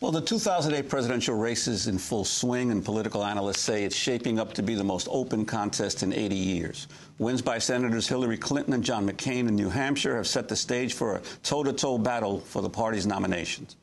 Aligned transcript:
Well, 0.00 0.12
the 0.12 0.20
2008 0.20 0.88
presidential 0.88 1.34
race 1.34 1.66
is 1.66 1.88
in 1.88 1.98
full 1.98 2.24
swing, 2.24 2.70
and 2.70 2.84
political 2.84 3.24
analysts 3.24 3.62
say 3.62 3.82
it's 3.82 3.96
shaping 3.96 4.38
up 4.38 4.52
to 4.54 4.62
be 4.62 4.76
the 4.76 4.84
most 4.84 5.08
open 5.10 5.44
contest 5.44 6.04
in 6.04 6.12
80 6.12 6.36
years. 6.36 6.86
Wins 7.18 7.42
by 7.42 7.58
Senators 7.58 8.06
Hillary 8.06 8.36
Clinton 8.36 8.74
and 8.74 8.84
John 8.84 9.10
McCain 9.10 9.48
in 9.48 9.56
New 9.56 9.68
Hampshire 9.68 10.14
have 10.14 10.28
set 10.28 10.46
the 10.46 10.54
stage 10.54 10.94
for 10.94 11.16
a 11.16 11.20
toe 11.42 11.64
to 11.64 11.72
toe 11.72 11.98
battle 11.98 12.38
for 12.38 12.62
the 12.62 12.70
party's 12.70 13.08
nominations. 13.08 13.74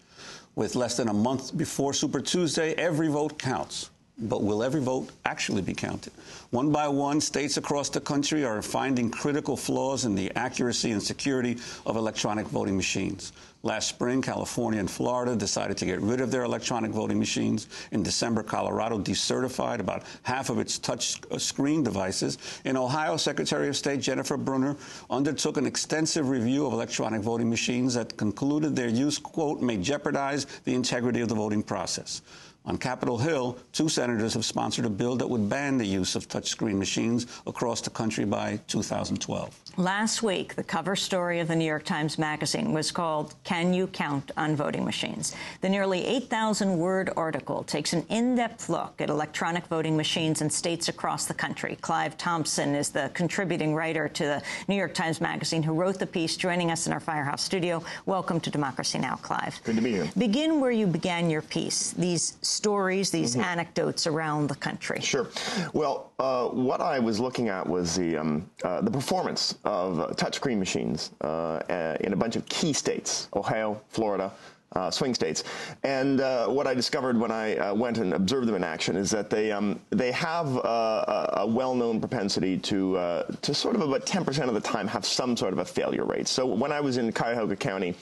With 0.55 0.75
less 0.75 0.95
than 0.95 1.09
a 1.09 1.13
month 1.13 1.57
before 1.57 1.91
Super 1.93 2.21
Tuesday, 2.21 2.73
every 2.75 3.09
vote 3.09 3.37
counts. 3.37 3.89
But 4.17 4.41
will 4.41 4.63
every 4.63 4.79
vote 4.79 5.09
actually 5.25 5.61
be 5.61 5.73
counted? 5.73 6.13
One 6.51 6.71
by 6.71 6.87
one, 6.87 7.19
states 7.19 7.57
across 7.57 7.89
the 7.89 7.99
country 7.99 8.45
are 8.45 8.61
finding 8.61 9.11
critical 9.11 9.57
flaws 9.57 10.05
in 10.05 10.15
the 10.15 10.31
accuracy 10.37 10.91
and 10.91 11.03
security 11.03 11.57
of 11.85 11.97
electronic 11.97 12.47
voting 12.47 12.77
machines. 12.77 13.33
Last 13.65 13.89
spring, 13.89 14.21
California 14.21 14.79
and 14.79 14.89
Florida 14.89 15.35
decided 15.35 15.75
to 15.77 15.87
get 15.87 15.99
rid 15.99 16.21
of 16.21 16.29
their 16.29 16.43
electronic 16.43 16.91
voting 16.91 17.17
machines. 17.17 17.67
In 17.91 18.03
December, 18.03 18.43
Colorado 18.43 18.99
decertified 18.99 19.79
about 19.79 20.03
half 20.21 20.51
of 20.51 20.59
its 20.59 20.77
touch 20.77 21.19
uh, 21.31 21.39
screen 21.39 21.81
devices. 21.81 22.37
In 22.65 22.77
Ohio, 22.77 23.17
Secretary 23.17 23.67
of 23.67 23.75
State 23.75 24.01
Jennifer 24.01 24.37
Brunner 24.37 24.77
undertook 25.09 25.57
an 25.57 25.65
extensive 25.65 26.29
review 26.29 26.67
of 26.67 26.73
electronic 26.73 27.21
voting 27.21 27.49
machines 27.49 27.95
that 27.95 28.15
concluded 28.17 28.75
their 28.75 28.87
use, 28.87 29.17
quote, 29.17 29.63
may 29.63 29.77
jeopardize 29.77 30.45
the 30.65 30.75
integrity 30.75 31.21
of 31.21 31.29
the 31.29 31.35
voting 31.35 31.63
process. 31.63 32.21
On 32.67 32.77
Capitol 32.77 33.17
Hill, 33.17 33.57
two 33.73 33.89
senators 33.89 34.35
have 34.35 34.45
sponsored 34.45 34.85
a 34.85 34.89
bill 34.91 35.15
that 35.15 35.27
would 35.27 35.49
ban 35.49 35.79
the 35.79 35.85
use 35.85 36.15
of 36.15 36.27
touchscreen 36.27 36.77
machines 36.77 37.25
across 37.47 37.81
the 37.81 37.89
country 37.89 38.25
by 38.25 38.59
2012. 38.67 39.59
Last 39.77 40.23
week, 40.23 40.55
the 40.55 40.63
cover 40.63 40.95
story 40.95 41.41
of 41.41 41.49
the 41.49 41.55
New 41.55 41.65
York 41.65 41.83
Times 41.83 42.17
Magazine 42.17 42.71
was 42.71 42.93
called 42.93 43.35
Can 43.43 43.73
You 43.73 43.87
Count 43.87 44.31
on 44.37 44.55
Voting 44.55 44.85
Machines? 44.85 45.35
The 45.59 45.67
nearly 45.67 46.05
8,000 46.05 46.77
word 46.77 47.11
article 47.17 47.61
takes 47.63 47.91
an 47.91 48.05
in 48.07 48.35
depth 48.35 48.69
look 48.69 49.01
at 49.01 49.09
electronic 49.09 49.67
voting 49.67 49.97
machines 49.97 50.41
in 50.41 50.49
states 50.49 50.87
across 50.87 51.25
the 51.25 51.33
country. 51.33 51.77
Clive 51.81 52.17
Thompson 52.17 52.73
is 52.73 52.87
the 52.87 53.11
contributing 53.13 53.75
writer 53.75 54.07
to 54.07 54.23
the 54.23 54.43
New 54.69 54.75
York 54.75 54.93
Times 54.93 55.19
Magazine 55.19 55.61
who 55.61 55.73
wrote 55.73 55.99
the 55.99 56.07
piece, 56.07 56.37
joining 56.37 56.71
us 56.71 56.87
in 56.87 56.93
our 56.93 57.01
Firehouse 57.01 57.43
studio. 57.43 57.83
Welcome 58.05 58.39
to 58.41 58.49
Democracy 58.49 58.97
Now!, 58.97 59.17
Clive. 59.17 59.59
Good 59.65 59.75
to 59.75 59.81
be 59.81 59.91
here. 59.91 60.09
Begin 60.17 60.61
where 60.61 60.71
you 60.71 60.87
began 60.87 61.29
your 61.29 61.41
piece. 61.41 61.91
These 61.91 62.37
stories, 62.41 63.11
these 63.11 63.35
mm 63.35 63.43
-hmm. 63.43 63.51
anecdotes 63.51 64.07
around 64.07 64.47
the 64.47 64.59
country? 64.59 65.01
Sure. 65.01 65.27
Well, 65.73 66.11
uh, 66.17 66.45
what 66.45 66.79
I 66.79 66.99
was 66.99 67.19
looking 67.19 67.49
at 67.49 67.67
was 67.67 67.95
the 67.95 68.17
um, 68.17 68.49
uh, 68.63 68.81
the 68.81 68.91
performance 68.91 69.55
of 69.65 70.15
touchscreen 70.15 70.57
machines 70.57 71.11
uh, 71.21 71.97
in 71.99 72.13
a 72.13 72.15
bunch 72.15 72.35
of 72.35 72.45
key 72.47 72.73
states: 72.73 73.27
Ohio, 73.35 73.81
Florida, 73.89 74.31
uh, 74.75 74.91
swing 74.91 75.13
states. 75.13 75.43
And 75.83 76.21
uh, 76.21 76.47
what 76.47 76.67
I 76.67 76.73
discovered 76.73 77.17
when 77.17 77.31
I 77.31 77.55
uh, 77.55 77.73
went 77.73 77.97
and 77.97 78.13
observed 78.13 78.47
them 78.47 78.55
in 78.55 78.63
action 78.63 78.95
is 78.95 79.09
that 79.11 79.29
they 79.29 79.51
um, 79.51 79.79
they 79.89 80.11
have 80.11 80.57
uh, 80.57 80.59
a, 80.67 81.33
a 81.41 81.47
well-known 81.47 81.99
propensity 81.99 82.57
to 82.59 82.97
uh, 82.97 83.23
to 83.41 83.53
sort 83.53 83.75
of 83.75 83.81
about 83.81 84.05
10% 84.05 84.47
of 84.47 84.53
the 84.53 84.61
time 84.61 84.87
have 84.87 85.05
some 85.05 85.37
sort 85.37 85.53
of 85.53 85.59
a 85.59 85.65
failure 85.65 86.03
rate. 86.03 86.27
So 86.27 86.45
when 86.45 86.71
I 86.71 86.81
was 86.81 86.97
in 86.97 87.11
Cuyahoga 87.11 87.55
County, 87.55 87.95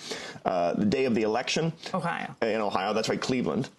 uh, 0.45 0.73
the 0.73 0.85
day 0.85 1.05
of 1.05 1.15
the 1.15 1.23
election, 1.23 1.71
Ohio, 1.93 2.35
in 2.41 2.61
Ohio, 2.61 2.93
that's 2.93 3.09
right, 3.09 3.21
Cleveland, 3.21 3.69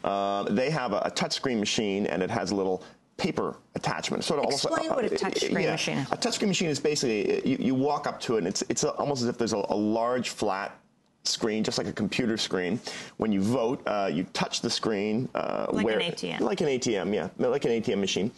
they 0.51 0.71
have 0.71 0.93
a, 0.93 0.99
a 0.99 1.11
touchscreen 1.11 1.59
machine 1.59 2.07
and 2.07 2.23
it 2.23 2.31
has 2.31 2.51
a 2.51 2.55
little 2.55 2.83
paper 3.17 3.57
attachment. 3.75 4.25
Sort 4.25 4.41
of 4.41 4.47
Explain 4.53 4.91
almost, 4.91 5.13
what 5.13 5.23
a 5.23 5.25
touchscreen 5.25 5.63
yeah, 5.63 5.73
machine 5.73 5.99
is. 5.99 6.13
A 6.13 6.17
touchscreen 6.17 6.49
machine 6.49 6.69
is 6.69 6.81
basically 6.81 7.49
you, 7.49 7.57
you, 7.59 7.75
walk 7.75 8.07
up 8.07 8.21
to 8.21 8.35
it 8.35 8.39
and 8.39 8.47
it's 8.47 8.63
it's 8.69 8.85
almost 8.85 9.23
as 9.23 9.29
if 9.29 9.39
there's 9.39 9.53
a, 9.53 9.65
a 9.69 9.77
large 9.77 10.31
flat 10.31 10.79
screen, 11.25 11.65
just 11.65 11.79
like 11.79 11.87
a 11.87 11.93
computer 11.93 12.37
screen. 12.37 12.79
When 13.17 13.33
you 13.33 13.41
vote, 13.41 13.83
uh, 13.87 14.11
you 14.13 14.25
touch 14.33 14.61
the 14.61 14.71
screen. 14.71 15.29
Uh, 15.35 15.67
like 15.73 15.85
where, 15.85 15.99
an 15.99 16.13
ATM. 16.13 16.41
Like 16.41 16.61
an 16.61 16.69
ATM, 16.69 17.15
yeah, 17.15 17.29
like 17.39 17.65
an 17.65 17.71
ATM 17.71 17.99
machine. 17.99 18.31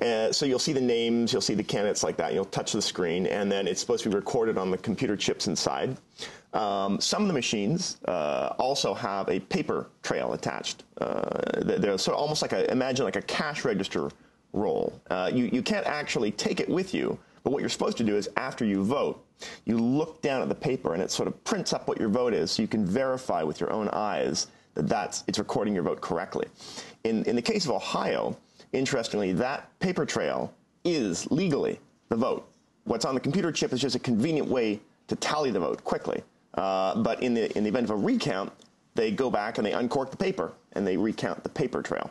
Uh, 0.00 0.32
so 0.32 0.46
you'll 0.46 0.58
see 0.58 0.72
the 0.72 0.80
names, 0.80 1.32
you'll 1.32 1.42
see 1.42 1.54
the 1.54 1.62
candidates 1.62 2.02
like 2.02 2.16
that. 2.18 2.34
You'll 2.34 2.44
touch 2.44 2.72
the 2.72 2.82
screen, 2.82 3.26
and 3.26 3.50
then 3.50 3.66
it's 3.66 3.80
supposed 3.80 4.02
to 4.04 4.10
be 4.10 4.14
recorded 4.14 4.58
on 4.58 4.70
the 4.70 4.78
computer 4.78 5.16
chips 5.16 5.46
inside. 5.46 5.96
Um, 6.52 7.00
some 7.00 7.22
of 7.22 7.28
the 7.28 7.34
machines 7.34 7.98
uh, 8.06 8.54
also 8.58 8.94
have 8.94 9.28
a 9.28 9.40
paper 9.40 9.88
trail 10.02 10.34
attached. 10.34 10.84
Uh, 11.00 11.40
they're 11.62 11.98
sort 11.98 12.14
of 12.14 12.20
almost 12.20 12.42
like 12.42 12.52
a 12.52 12.70
imagine 12.70 13.04
like 13.04 13.16
a 13.16 13.22
cash 13.22 13.64
register 13.64 14.10
Uh, 15.10 15.30
you 15.32 15.50
you 15.52 15.62
can't 15.62 15.86
actually 15.86 16.30
take 16.30 16.60
it 16.60 16.68
with 16.68 16.94
you, 16.94 17.18
but 17.42 17.52
what 17.52 17.60
you're 17.60 17.68
supposed 17.68 17.98
to 17.98 18.04
do 18.04 18.16
is 18.16 18.28
after 18.36 18.64
you 18.64 18.82
vote 18.82 19.24
you 19.64 19.78
look 19.78 20.22
down 20.22 20.42
at 20.42 20.48
the 20.48 20.54
paper 20.54 20.94
and 20.94 21.02
it 21.02 21.10
sort 21.10 21.28
of 21.28 21.44
prints 21.44 21.72
up 21.72 21.88
what 21.88 21.98
your 21.98 22.08
vote 22.08 22.32
is 22.32 22.50
so 22.50 22.62
you 22.62 22.68
can 22.68 22.84
verify 22.84 23.42
with 23.42 23.60
your 23.60 23.72
own 23.72 23.88
eyes 23.92 24.48
that 24.74 24.88
that's, 24.88 25.24
it's 25.26 25.38
recording 25.38 25.74
your 25.74 25.84
vote 25.84 26.00
correctly. 26.00 26.46
In, 27.04 27.24
in 27.24 27.36
the 27.36 27.42
case 27.42 27.64
of 27.64 27.70
Ohio, 27.70 28.36
interestingly, 28.72 29.32
that 29.34 29.78
paper 29.78 30.04
trail 30.04 30.52
is 30.84 31.30
legally 31.30 31.78
the 32.08 32.16
vote. 32.16 32.48
What's 32.84 33.04
on 33.04 33.14
the 33.14 33.20
computer 33.20 33.52
chip 33.52 33.72
is 33.72 33.80
just 33.80 33.94
a 33.94 34.00
convenient 34.00 34.48
way 34.48 34.80
to 35.06 35.16
tally 35.16 35.50
the 35.50 35.60
vote 35.60 35.84
quickly. 35.84 36.22
Uh, 36.54 36.96
but 36.96 37.22
in 37.22 37.34
the, 37.34 37.56
in 37.56 37.64
the 37.64 37.68
event 37.68 37.84
of 37.84 37.90
a 37.90 37.96
recount, 37.96 38.52
they 38.94 39.10
go 39.10 39.30
back 39.30 39.58
and 39.58 39.66
they 39.66 39.72
uncork 39.72 40.10
the 40.10 40.16
paper 40.16 40.52
and 40.72 40.86
they 40.86 40.96
recount 40.96 41.42
the 41.42 41.48
paper 41.48 41.82
trail. 41.82 42.10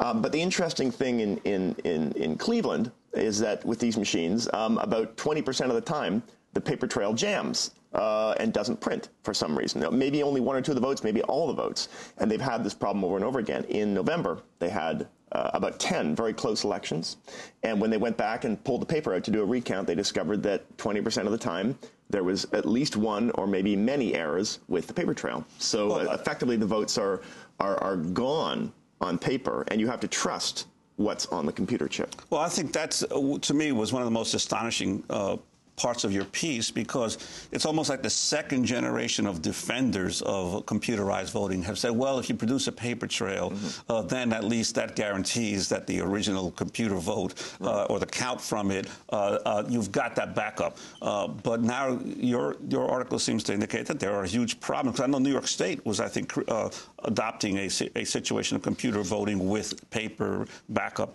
Um, 0.00 0.22
but 0.22 0.32
the 0.32 0.40
interesting 0.40 0.90
thing 0.90 1.20
in, 1.20 1.38
in, 1.38 1.74
in, 1.84 2.12
in, 2.12 2.36
Cleveland 2.36 2.90
is 3.14 3.38
that 3.40 3.64
with 3.64 3.78
these 3.78 3.96
machines, 3.96 4.48
um, 4.52 4.78
about 4.78 5.16
20% 5.16 5.66
of 5.66 5.74
the 5.74 5.80
time, 5.80 6.22
the 6.52 6.60
paper 6.60 6.86
trail 6.86 7.12
jams 7.12 7.72
uh, 7.94 8.34
and 8.38 8.52
doesn't 8.52 8.80
print 8.80 9.08
for 9.22 9.32
some 9.32 9.56
reason. 9.56 9.80
Now, 9.80 9.90
maybe 9.90 10.22
only 10.22 10.40
one 10.40 10.56
or 10.56 10.60
two 10.60 10.72
of 10.72 10.74
the 10.74 10.80
votes, 10.80 11.02
maybe 11.02 11.22
all 11.22 11.46
the 11.46 11.54
votes. 11.54 11.88
And 12.18 12.30
they've 12.30 12.40
had 12.40 12.62
this 12.62 12.74
problem 12.74 13.04
over 13.04 13.16
and 13.16 13.24
over 13.24 13.38
again. 13.38 13.64
In 13.64 13.94
November, 13.94 14.42
they 14.58 14.68
had 14.68 15.08
uh, 15.32 15.50
about 15.54 15.80
10 15.80 16.14
very 16.14 16.32
close 16.32 16.64
elections. 16.64 17.16
And 17.62 17.80
when 17.80 17.90
they 17.90 17.96
went 17.96 18.16
back 18.16 18.44
and 18.44 18.62
pulled 18.64 18.82
the 18.82 18.86
paper 18.86 19.14
out 19.14 19.24
to 19.24 19.30
do 19.30 19.42
a 19.42 19.44
recount, 19.44 19.86
they 19.86 19.94
discovered 19.94 20.42
that 20.44 20.76
20% 20.76 21.24
of 21.24 21.32
the 21.32 21.38
time 21.38 21.78
there 22.08 22.22
was 22.22 22.46
at 22.52 22.66
least 22.66 22.96
one 22.96 23.30
or 23.32 23.46
maybe 23.46 23.74
many 23.74 24.14
errors 24.14 24.60
with 24.68 24.86
the 24.86 24.94
paper 24.94 25.14
trail. 25.14 25.44
So 25.58 25.88
well, 25.88 26.10
uh, 26.10 26.14
effectively, 26.14 26.56
the 26.56 26.66
votes 26.66 26.98
are, 26.98 27.22
are, 27.58 27.82
are 27.82 27.96
gone 27.96 28.72
on 29.00 29.18
paper, 29.18 29.64
and 29.68 29.80
you 29.80 29.86
have 29.86 30.00
to 30.00 30.08
trust 30.08 30.66
what's 30.96 31.26
on 31.26 31.44
the 31.46 31.52
computer 31.52 31.88
chip. 31.88 32.14
Well, 32.30 32.40
I 32.40 32.48
think 32.48 32.72
that's, 32.72 33.02
uh, 33.02 33.38
to 33.40 33.54
me, 33.54 33.72
was 33.72 33.92
one 33.92 34.02
of 34.02 34.06
the 34.06 34.12
most 34.12 34.34
astonishing 34.34 35.04
uh, 35.10 35.36
parts 35.76 36.04
of 36.04 36.12
your 36.12 36.24
piece 36.24 36.70
because 36.70 37.18
it's 37.52 37.66
almost 37.66 37.90
like 37.90 38.02
the 38.02 38.10
second 38.10 38.64
generation 38.64 39.26
of 39.26 39.42
defenders 39.42 40.22
of 40.22 40.64
computerized 40.66 41.30
voting 41.30 41.62
have 41.62 41.78
said, 41.78 41.90
well, 41.90 42.18
if 42.18 42.28
you 42.28 42.34
produce 42.34 42.66
a 42.66 42.72
paper 42.72 43.06
trail, 43.06 43.50
mm 43.50 43.56
-hmm. 43.56 43.94
uh, 43.94 44.02
then 44.02 44.32
at 44.32 44.44
least 44.44 44.74
that 44.74 44.96
guarantees 44.96 45.68
that 45.68 45.86
the 45.86 46.00
original 46.00 46.50
computer 46.50 46.96
vote 46.96 47.34
uh, 47.60 47.66
right. 47.66 47.90
or 47.90 47.98
the 47.98 48.06
count 48.06 48.40
from 48.40 48.70
it, 48.70 48.86
uh, 49.12 49.16
uh 49.44 49.64
you've 49.68 49.90
got 49.90 50.14
that 50.14 50.34
backup. 50.34 50.78
Uh, 51.02 51.28
but 51.42 51.60
now 51.60 51.98
your 52.32 52.56
your 52.68 52.90
article 52.90 53.18
seems 53.18 53.42
to 53.42 53.52
indicate 53.52 53.84
that 53.84 53.98
there 53.98 54.14
are 54.14 54.26
huge 54.26 54.56
problems. 54.60 55.00
I 55.00 55.06
know 55.06 55.20
New 55.20 55.32
York 55.38 55.48
State 55.48 55.78
was, 55.84 56.00
I 56.00 56.08
think, 56.08 56.36
uh, 56.36 56.68
adopting 56.98 57.58
a, 57.58 57.68
a 58.02 58.04
situation 58.04 58.56
of 58.56 58.62
computer 58.62 59.02
voting 59.02 59.50
with 59.50 59.74
paper 59.90 60.46
backup. 60.68 61.12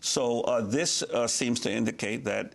so 0.00 0.24
this 0.70 1.04
seems 1.26 1.60
to 1.60 1.70
indicate 1.70 2.24
that 2.24 2.46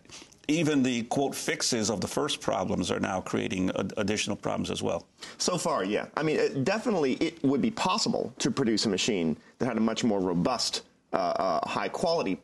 even 0.47 0.83
the 0.83 1.03
quote 1.03 1.35
fixes 1.35 1.89
of 1.89 2.01
the 2.01 2.07
first 2.07 2.41
problems 2.41 2.91
are 2.91 2.99
now 2.99 3.21
creating 3.21 3.71
additional 3.97 4.35
problems 4.35 4.71
as 4.71 4.81
well. 4.81 5.05
So 5.37 5.57
far, 5.57 5.83
yeah. 5.83 6.07
I 6.17 6.23
mean, 6.23 6.37
it, 6.37 6.63
definitely 6.63 7.13
it 7.13 7.43
would 7.43 7.61
be 7.61 7.71
possible 7.71 8.33
to 8.39 8.51
produce 8.51 8.85
a 8.85 8.89
machine 8.89 9.37
that 9.59 9.65
had 9.65 9.77
a 9.77 9.81
much 9.81 10.03
more 10.03 10.19
robust, 10.19 10.83
uh, 11.13 11.17
uh, 11.17 11.67
high 11.67 11.89
quality 11.89 12.39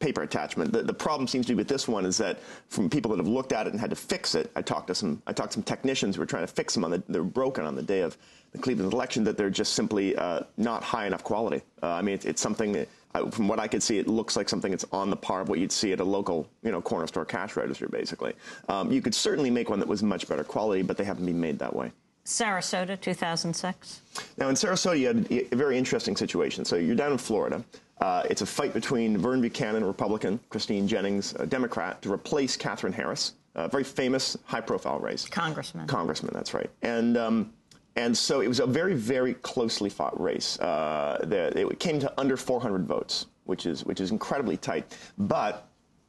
paper 0.00 0.22
attachment. 0.22 0.72
The, 0.72 0.82
the, 0.82 0.94
problem 0.94 1.28
seems 1.28 1.44
to 1.46 1.52
be 1.52 1.56
with 1.58 1.68
this 1.68 1.86
one 1.86 2.06
is 2.06 2.16
that 2.16 2.40
from 2.68 2.88
people 2.88 3.10
that 3.10 3.18
have 3.18 3.28
looked 3.28 3.52
at 3.52 3.66
it 3.66 3.72
and 3.72 3.80
had 3.80 3.90
to 3.90 3.96
fix 3.96 4.34
it, 4.34 4.50
I 4.56 4.62
talked 4.62 4.86
to 4.88 4.94
some, 4.94 5.22
I 5.26 5.32
talked 5.34 5.50
to 5.50 5.56
some 5.56 5.62
technicians 5.62 6.16
who 6.16 6.22
were 6.22 6.26
trying 6.26 6.46
to 6.46 6.52
fix 6.52 6.72
them 6.72 6.84
on 6.84 6.90
the, 6.90 7.02
they're 7.08 7.22
broken 7.22 7.66
on 7.66 7.76
the 7.76 7.82
day 7.82 8.00
of 8.00 8.16
the 8.52 8.58
Cleveland 8.58 8.94
election, 8.94 9.24
that 9.24 9.36
they're 9.36 9.50
just 9.50 9.74
simply 9.74 10.16
uh, 10.16 10.40
not 10.56 10.82
high 10.82 11.06
enough 11.06 11.22
quality. 11.22 11.62
Uh, 11.82 11.88
I 11.88 12.02
mean, 12.02 12.14
it's, 12.14 12.24
it's 12.24 12.40
something 12.40 12.72
that 12.72 12.88
from 13.30 13.48
what 13.48 13.58
I 13.58 13.66
could 13.66 13.82
see, 13.82 13.98
it 13.98 14.06
looks 14.06 14.36
like 14.36 14.48
something 14.48 14.70
that's 14.70 14.86
on 14.92 15.10
the 15.10 15.16
par 15.16 15.40
of 15.40 15.48
what 15.48 15.58
you'd 15.58 15.72
see 15.72 15.92
at 15.92 16.00
a 16.00 16.04
local, 16.04 16.48
you 16.62 16.70
know, 16.70 16.80
corner 16.80 17.06
store 17.06 17.24
cash 17.24 17.56
register, 17.56 17.88
basically. 17.88 18.34
Um, 18.68 18.92
you 18.92 19.02
could 19.02 19.14
certainly 19.14 19.50
make 19.50 19.68
one 19.68 19.78
that 19.80 19.88
was 19.88 20.02
much 20.02 20.28
better 20.28 20.44
quality, 20.44 20.82
but 20.82 20.96
they 20.96 21.04
haven't 21.04 21.26
been 21.26 21.40
made 21.40 21.58
that 21.58 21.74
way. 21.74 21.92
Sarasota, 22.24 23.00
2006. 23.00 24.00
Now, 24.36 24.48
in 24.48 24.54
Sarasota, 24.54 24.98
you 24.98 25.06
had 25.08 25.52
a 25.52 25.56
very 25.56 25.76
interesting 25.76 26.16
situation. 26.16 26.64
So 26.64 26.76
you're 26.76 26.94
down 26.94 27.12
in 27.12 27.18
Florida. 27.18 27.64
Uh, 28.00 28.22
it's 28.30 28.42
a 28.42 28.46
fight 28.46 28.72
between 28.72 29.18
Vern 29.18 29.40
Buchanan, 29.40 29.84
Republican, 29.84 30.40
Christine 30.48 30.86
Jennings, 30.86 31.34
a 31.38 31.46
Democrat, 31.46 32.00
to 32.02 32.12
replace 32.12 32.56
Katherine 32.56 32.92
Harris, 32.92 33.34
a 33.54 33.68
very 33.68 33.84
famous, 33.84 34.36
high-profile 34.44 35.00
race. 35.00 35.26
Congressman. 35.28 35.86
Congressman, 35.86 36.32
that's 36.32 36.54
right. 36.54 36.70
And 36.82 37.16
um, 37.16 37.52
and 37.96 38.16
so 38.16 38.40
it 38.40 38.48
was 38.48 38.60
a 38.60 38.66
very, 38.66 38.94
very 38.94 39.34
closely 39.34 39.90
fought 39.90 40.18
race. 40.20 40.58
Uh, 40.60 41.18
the, 41.24 41.58
it 41.58 41.80
came 41.80 41.98
to 42.00 42.12
under 42.20 42.36
400 42.36 42.86
votes, 42.86 43.26
which 43.44 43.66
is 43.66 43.84
which 43.84 44.00
is 44.00 44.10
incredibly 44.10 44.56
tight. 44.56 44.96
But 45.18 45.66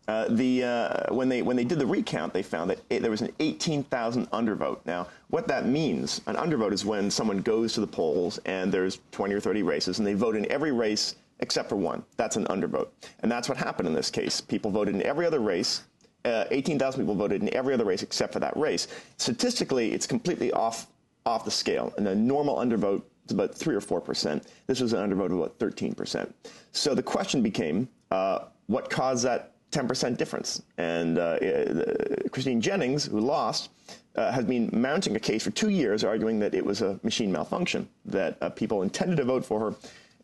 Uh, 0.08 0.26
the 0.30 0.64
uh, 0.64 1.14
when 1.14 1.30
they 1.30 1.42
when 1.42 1.56
they 1.56 1.64
did 1.64 1.80
the 1.80 1.86
recount, 1.86 2.34
they 2.34 2.44
found 2.44 2.70
that 2.70 2.80
it, 2.90 3.02
there 3.02 3.12
was 3.12 3.22
an 3.22 3.32
18,000 3.40 4.30
undervote. 4.32 4.80
Now, 4.86 5.08
what 5.30 5.48
that 5.48 5.68
means, 5.68 6.22
an 6.26 6.36
undervote 6.36 6.74
is 6.74 6.84
when 6.84 7.10
someone 7.12 7.38
goes 7.38 7.74
to 7.74 7.82
the 7.82 7.88
polls 7.88 8.40
and 8.46 8.72
there's 8.74 9.00
20 9.12 9.34
or 9.36 9.40
30 9.40 9.64
races, 9.64 10.00
and 10.00 10.08
they 10.08 10.16
vote 10.16 10.36
in 10.36 10.52
every 10.52 10.72
race 10.72 11.16
except 11.40 11.70
for 11.70 11.76
one. 11.78 12.04
That's 12.18 12.36
an 12.36 12.46
undervote, 12.46 12.90
and 13.22 13.32
that's 13.32 13.48
what 13.48 13.58
happened 13.58 13.88
in 13.88 13.94
this 13.94 14.10
case. 14.10 14.42
People 14.42 14.72
voted 14.72 14.96
in 14.96 15.04
every 15.04 15.26
other 15.26 15.40
race. 15.40 15.84
Uh, 16.26 16.46
18,000 16.52 17.02
people 17.02 17.16
voted 17.16 17.42
in 17.42 17.54
every 17.54 17.74
other 17.74 17.86
race 17.86 18.04
except 18.04 18.34
for 18.34 18.40
that 18.40 18.56
race. 18.58 18.88
Statistically, 19.18 19.94
it's 19.94 20.08
completely 20.08 20.52
off 20.52 20.88
off 21.26 21.46
the 21.46 21.52
scale, 21.52 21.94
and 21.98 22.08
a 22.08 22.16
normal 22.16 22.58
undervote 22.58 23.04
is 23.26 23.32
about 23.32 23.54
three 23.54 23.76
or 23.76 23.82
four 23.82 24.02
percent. 24.02 24.48
This 24.68 24.82
was 24.82 24.94
an 24.94 25.10
undervote 25.10 25.28
of 25.28 25.34
about 25.34 25.60
13 25.60 25.94
percent. 25.94 26.34
So 26.72 26.96
the 26.96 27.04
question 27.04 27.42
became, 27.42 27.88
uh, 28.12 28.46
what 28.68 28.90
caused 28.90 29.24
that 29.26 29.52
10% 29.72 30.18
difference. 30.18 30.62
And 30.78 31.18
uh, 31.18 31.22
uh, 31.22 32.30
Christine 32.30 32.62
Jennings, 32.62 33.06
who 33.06 33.20
lost, 33.20 33.70
uh, 34.16 34.32
has 34.32 34.46
been 34.46 34.70
mounting 34.74 35.16
a 35.16 35.20
case 35.20 35.44
for 35.44 35.52
two 35.52 35.70
years 35.70 36.04
arguing 36.04 36.40
that 36.40 36.54
it 36.54 36.66
was 36.66 36.82
a 36.82 37.00
machine 37.04 37.32
malfunction, 37.32 37.88
that 38.06 38.38
uh, 38.42 38.50
people 38.50 38.82
intended 38.82 39.18
to 39.18 39.24
vote 39.24 39.46
for 39.46 39.60
her, 39.60 39.76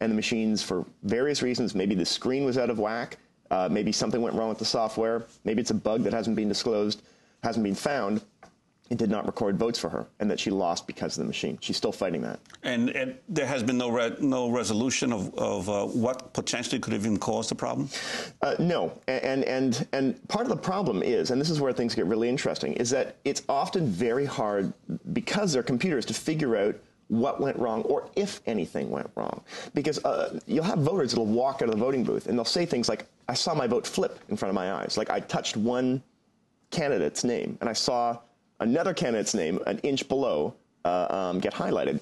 and 0.01 0.11
the 0.11 0.15
machines, 0.15 0.61
for 0.61 0.85
various 1.03 1.41
reasons, 1.41 1.73
maybe 1.73 1.95
the 1.95 2.05
screen 2.05 2.45
was 2.45 2.57
out 2.57 2.69
of 2.69 2.77
whack, 2.77 3.17
uh, 3.49 3.69
maybe 3.71 3.91
something 3.91 4.21
went 4.21 4.35
wrong 4.35 4.49
with 4.49 4.59
the 4.59 4.65
software, 4.65 5.25
maybe 5.45 5.61
it's 5.61 5.71
a 5.71 5.75
bug 5.75 6.03
that 6.03 6.13
hasn't 6.13 6.35
been 6.35 6.49
disclosed, 6.49 7.01
hasn't 7.41 7.63
been 7.63 7.75
found, 7.75 8.21
did 8.95 9.09
not 9.09 9.25
record 9.25 9.57
votes 9.57 9.77
for 9.79 9.89
her, 9.89 10.07
and 10.19 10.29
that 10.31 10.39
she 10.39 10.49
lost 10.49 10.87
because 10.87 11.17
of 11.17 11.23
the 11.23 11.27
machine. 11.27 11.57
She's 11.61 11.77
still 11.77 11.91
fighting 11.91 12.21
that. 12.21 12.39
And, 12.63 12.89
and 12.89 13.17
there 13.27 13.45
has 13.45 13.63
been 13.63 13.77
no 13.77 13.89
re 13.89 14.15
no 14.19 14.49
resolution 14.49 15.11
of, 15.11 15.33
of 15.35 15.69
uh, 15.69 15.85
what 15.85 16.33
potentially 16.33 16.79
could 16.79 16.93
have 16.93 17.05
even 17.05 17.17
caused 17.17 17.49
the 17.51 17.55
problem. 17.55 17.89
Uh, 18.41 18.55
no, 18.59 18.93
and 19.07 19.43
and 19.43 19.87
and 19.93 20.27
part 20.27 20.43
of 20.43 20.49
the 20.49 20.57
problem 20.57 21.03
is, 21.03 21.31
and 21.31 21.39
this 21.39 21.49
is 21.49 21.59
where 21.59 21.73
things 21.73 21.95
get 21.95 22.05
really 22.05 22.29
interesting, 22.29 22.73
is 22.73 22.89
that 22.91 23.17
it's 23.25 23.43
often 23.49 23.87
very 23.87 24.25
hard 24.25 24.73
because 25.13 25.53
they're 25.53 25.63
computers 25.63 26.05
to 26.05 26.13
figure 26.13 26.55
out 26.55 26.75
what 27.09 27.39
went 27.39 27.57
wrong 27.57 27.83
or 27.83 28.09
if 28.15 28.41
anything 28.47 28.89
went 28.89 29.09
wrong. 29.15 29.41
Because 29.73 30.03
uh, 30.03 30.39
you'll 30.45 30.63
have 30.63 30.79
voters 30.79 31.11
that'll 31.11 31.25
walk 31.25 31.61
out 31.61 31.69
of 31.69 31.71
the 31.71 31.79
voting 31.79 32.03
booth 32.03 32.27
and 32.27 32.37
they'll 32.37 32.45
say 32.45 32.65
things 32.65 32.87
like, 32.89 33.05
"I 33.27 33.33
saw 33.33 33.53
my 33.53 33.67
vote 33.67 33.85
flip 33.85 34.19
in 34.29 34.37
front 34.37 34.49
of 34.49 34.55
my 34.55 34.73
eyes. 34.73 34.97
Like 34.97 35.09
I 35.09 35.19
touched 35.19 35.57
one 35.57 36.01
candidate's 36.71 37.23
name 37.23 37.57
and 37.59 37.69
I 37.69 37.73
saw." 37.73 38.17
Another 38.59 38.93
candidate's 38.93 39.33
name 39.33 39.59
an 39.67 39.79
inch 39.79 40.07
below 40.07 40.53
uh, 40.85 41.07
um, 41.09 41.39
get 41.39 41.53
highlighted. 41.53 41.99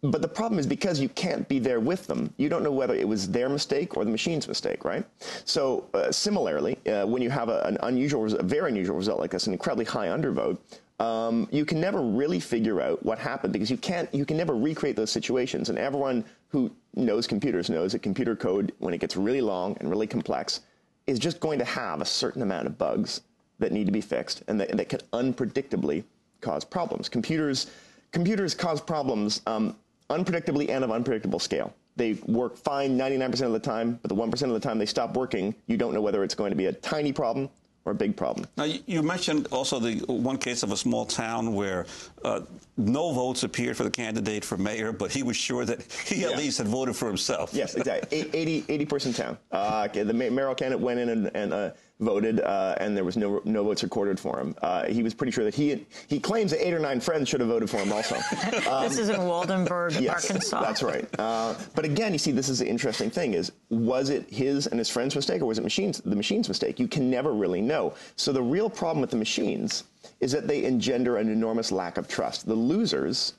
But 0.00 0.22
the 0.22 0.28
problem 0.28 0.60
is 0.60 0.66
because 0.66 1.00
you 1.00 1.08
can't 1.08 1.48
be 1.48 1.58
there 1.58 1.80
with 1.80 2.06
them, 2.06 2.32
you 2.36 2.48
don't 2.48 2.62
know 2.62 2.70
whether 2.70 2.94
it 2.94 3.08
was 3.08 3.28
their 3.28 3.48
mistake 3.48 3.96
or 3.96 4.04
the 4.04 4.10
machine's 4.12 4.46
mistake, 4.46 4.84
right? 4.84 5.04
So 5.44 5.88
uh, 5.92 6.12
similarly, 6.12 6.78
uh, 6.86 7.04
when 7.04 7.20
you 7.20 7.30
have 7.30 7.48
a, 7.48 7.60
an 7.62 7.78
unusual, 7.82 8.32
a 8.32 8.42
very 8.42 8.70
unusual 8.70 8.96
result 8.96 9.18
like 9.18 9.32
this, 9.32 9.48
an 9.48 9.52
incredibly 9.52 9.84
high 9.84 10.06
undervote, 10.06 10.58
um, 11.00 11.48
you 11.50 11.64
can 11.64 11.80
never 11.80 12.00
really 12.00 12.38
figure 12.38 12.80
out 12.80 13.04
what 13.04 13.18
happened 13.18 13.52
because 13.52 13.70
you 13.70 13.76
can't, 13.76 14.12
you 14.14 14.24
can 14.24 14.36
never 14.36 14.54
recreate 14.54 14.94
those 14.94 15.10
situations. 15.10 15.68
And 15.68 15.78
everyone 15.78 16.24
who 16.48 16.70
knows 16.94 17.26
computers 17.26 17.68
knows 17.68 17.92
that 17.92 18.00
computer 18.00 18.36
code, 18.36 18.72
when 18.78 18.94
it 18.94 18.98
gets 18.98 19.16
really 19.16 19.40
long 19.40 19.76
and 19.80 19.90
really 19.90 20.06
complex, 20.06 20.60
is 21.08 21.18
just 21.18 21.40
going 21.40 21.58
to 21.58 21.64
have 21.64 22.00
a 22.00 22.04
certain 22.04 22.42
amount 22.42 22.66
of 22.66 22.78
bugs 22.78 23.22
that 23.58 23.72
need 23.72 23.86
to 23.86 23.92
be 23.92 24.00
fixed 24.00 24.42
and 24.48 24.60
that, 24.60 24.76
that 24.76 24.88
can 24.88 25.00
unpredictably 25.12 26.04
cause 26.40 26.64
problems. 26.64 27.08
Computers, 27.08 27.68
computers 28.12 28.54
cause 28.54 28.80
problems 28.80 29.42
um, 29.46 29.76
unpredictably 30.10 30.70
and 30.70 30.84
of 30.84 30.90
unpredictable 30.90 31.38
scale. 31.38 31.72
They 31.96 32.14
work 32.26 32.56
fine 32.56 32.96
99% 32.96 33.42
of 33.42 33.52
the 33.52 33.58
time, 33.58 33.98
but 34.02 34.08
the 34.08 34.14
1% 34.14 34.42
of 34.42 34.50
the 34.50 34.60
time 34.60 34.78
they 34.78 34.86
stop 34.86 35.14
working, 35.14 35.54
you 35.66 35.76
don't 35.76 35.92
know 35.92 36.00
whether 36.00 36.22
it's 36.22 36.34
going 36.34 36.50
to 36.50 36.56
be 36.56 36.66
a 36.66 36.72
tiny 36.72 37.12
problem 37.12 37.50
or 37.84 37.92
a 37.92 37.94
big 37.94 38.16
problem. 38.16 38.46
Now, 38.56 38.64
you 38.64 39.02
mentioned 39.02 39.48
also 39.50 39.80
the 39.80 39.96
one 40.06 40.38
case 40.38 40.62
of 40.62 40.70
a 40.70 40.76
small 40.76 41.06
town 41.06 41.54
where 41.54 41.86
uh, 42.24 42.42
no 42.76 43.12
votes 43.12 43.42
appeared 43.42 43.76
for 43.76 43.84
the 43.84 43.90
candidate 43.90 44.44
for 44.44 44.56
mayor, 44.56 44.92
but 44.92 45.10
he 45.10 45.22
was 45.22 45.36
sure 45.36 45.64
that 45.64 45.82
he 46.06 46.24
at 46.24 46.36
least 46.36 46.58
had 46.58 46.68
voted 46.68 46.94
for 46.94 47.08
himself. 47.08 47.52
Yes, 47.52 47.74
exactly. 47.74 48.30
80, 48.32 48.64
80 48.68 48.86
person 48.86 49.12
town. 49.12 49.38
Uh, 49.50 49.88
the 49.88 50.12
mayoral 50.12 50.54
candidate 50.54 50.80
went 50.80 51.00
in 51.00 51.08
and, 51.08 51.30
and 51.34 51.52
uh, 51.52 51.70
voted, 52.00 52.40
uh, 52.40 52.74
and 52.78 52.96
there 52.96 53.04
was 53.04 53.16
no 53.16 53.40
no 53.44 53.64
votes 53.64 53.82
recorded 53.82 54.18
for 54.18 54.38
him. 54.38 54.54
Uh, 54.62 54.86
he 54.86 55.02
was 55.02 55.14
pretty 55.14 55.32
sure 55.32 55.44
that 55.44 55.54
he 55.54 55.84
he 56.06 56.20
claims 56.20 56.50
that 56.52 56.64
eight 56.66 56.72
or 56.72 56.78
nine 56.78 57.00
friends 57.00 57.28
should 57.28 57.40
have 57.40 57.48
voted 57.48 57.68
for 57.68 57.78
him 57.78 57.92
also. 57.92 58.16
Um, 58.68 58.84
this 58.84 58.98
is 58.98 59.08
in 59.08 59.20
Waldenburg, 59.20 59.98
yes, 60.00 60.26
Arkansas. 60.26 60.60
That's 60.60 60.82
right. 60.82 61.08
Uh, 61.18 61.54
but 61.74 61.84
again, 61.84 62.12
you 62.12 62.18
see, 62.18 62.32
this 62.32 62.48
is 62.48 62.58
the 62.58 62.68
interesting 62.68 63.08
thing: 63.08 63.34
is 63.34 63.52
was 63.70 64.10
it 64.10 64.28
his 64.28 64.66
and 64.66 64.78
his 64.78 64.90
friend's 64.90 65.14
mistake, 65.14 65.42
or 65.42 65.46
was 65.46 65.58
it 65.58 65.62
machines 65.62 66.00
the 66.00 66.16
machine's 66.16 66.48
mistake? 66.48 66.78
You 66.78 66.88
can 66.88 67.10
never 67.10 67.32
really 67.32 67.62
know. 67.62 67.94
So 68.16 68.32
the 68.32 68.42
real 68.42 68.68
problem 68.68 69.00
with 69.00 69.10
the 69.10 69.16
machines 69.16 69.84
is 70.20 70.32
that 70.32 70.46
they 70.46 70.64
engender 70.64 71.16
an 71.16 71.28
enormous 71.30 71.72
lack 71.72 71.98
of 71.98 72.08
trust. 72.08 72.46
The 72.46 72.54
losers. 72.54 73.34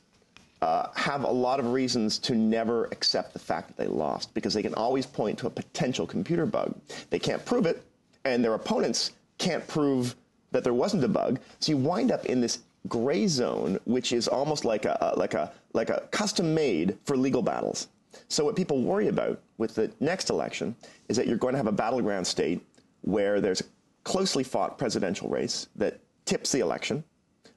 Uh, 0.61 0.89
have 0.93 1.23
a 1.23 1.31
lot 1.31 1.57
of 1.57 1.71
reasons 1.71 2.17
to 2.19 2.35
never 2.35 2.87
accept 2.91 3.31
the 3.31 3.39
fact 3.39 3.69
that 3.69 3.77
they 3.77 3.87
lost 3.87 4.33
because 4.33 4.53
they 4.53 4.61
can 4.61 4.73
always 4.73 5.05
point 5.05 5.39
to 5.39 5.47
a 5.47 5.49
potential 5.49 6.05
computer 6.05 6.45
bug. 6.45 6.75
They 7.09 7.17
can't 7.17 7.45
prove 7.45 7.65
it, 7.65 7.81
and 8.29 8.43
their 8.43 8.53
opponents 8.53 9.11
can't 9.37 9.65
prove 9.67 10.15
that 10.51 10.63
there 10.63 10.73
wasn't 10.73 11.03
a 11.03 11.07
bug. 11.07 11.39
So 11.59 11.71
you 11.71 11.77
wind 11.77 12.11
up 12.11 12.25
in 12.25 12.41
this 12.41 12.59
gray 12.87 13.27
zone, 13.27 13.79
which 13.85 14.13
is 14.13 14.27
almost 14.27 14.65
like 14.65 14.85
a, 14.85 15.13
like 15.17 15.33
a 15.33 15.51
like 15.73 15.89
a 15.89 16.07
custom 16.11 16.53
made 16.53 16.97
for 17.05 17.15
legal 17.15 17.41
battles. 17.41 17.87
So 18.27 18.43
what 18.43 18.55
people 18.55 18.81
worry 18.81 19.07
about 19.07 19.39
with 19.57 19.75
the 19.75 19.91
next 19.99 20.29
election 20.29 20.75
is 21.09 21.17
that 21.17 21.27
you're 21.27 21.37
going 21.37 21.53
to 21.53 21.57
have 21.57 21.67
a 21.67 21.71
battleground 21.71 22.25
state 22.25 22.61
where 23.01 23.39
there's 23.39 23.61
a 23.61 23.65
closely 24.03 24.43
fought 24.43 24.77
presidential 24.77 25.29
race 25.29 25.67
that 25.75 25.99
tips 26.25 26.51
the 26.51 26.59
election. 26.59 27.03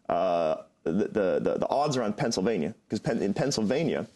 Uh, 0.09 0.57
the, 0.85 0.93
the, 0.93 1.41
the, 1.41 1.59
the 1.59 1.69
odds 1.71 1.97
are 1.97 2.03
on 2.03 2.13
Pennsylvania 2.13 2.75
because 2.89 3.01
in 3.23 3.33
Pennsylvania 3.33 4.07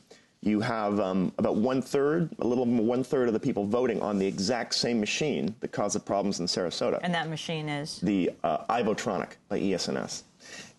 you 0.47 0.61
have 0.61 1.01
um, 1.01 1.33
about 1.39 1.57
one 1.57 1.83
third, 1.83 2.31
a 2.39 2.47
little 2.47 2.67
more 2.67 2.87
one 2.87 3.03
third 3.03 3.29
of 3.29 3.35
the 3.35 3.41
people 3.41 3.65
voting 3.65 4.01
on 4.01 4.19
the 4.19 4.27
exact 4.27 4.75
same 4.75 5.01
machine 5.01 5.55
that 5.61 5.73
caused 5.73 5.97
the 5.97 6.01
problems 6.01 6.41
in 6.41 6.47
Sarasota. 6.47 7.01
And 7.03 7.13
that 7.13 7.29
machine 7.29 7.69
is? 7.69 7.99
The 8.01 8.31
uh, 8.45 8.65
Ivotronic 8.67 9.33
by 9.49 9.59
ES&S. 9.59 10.25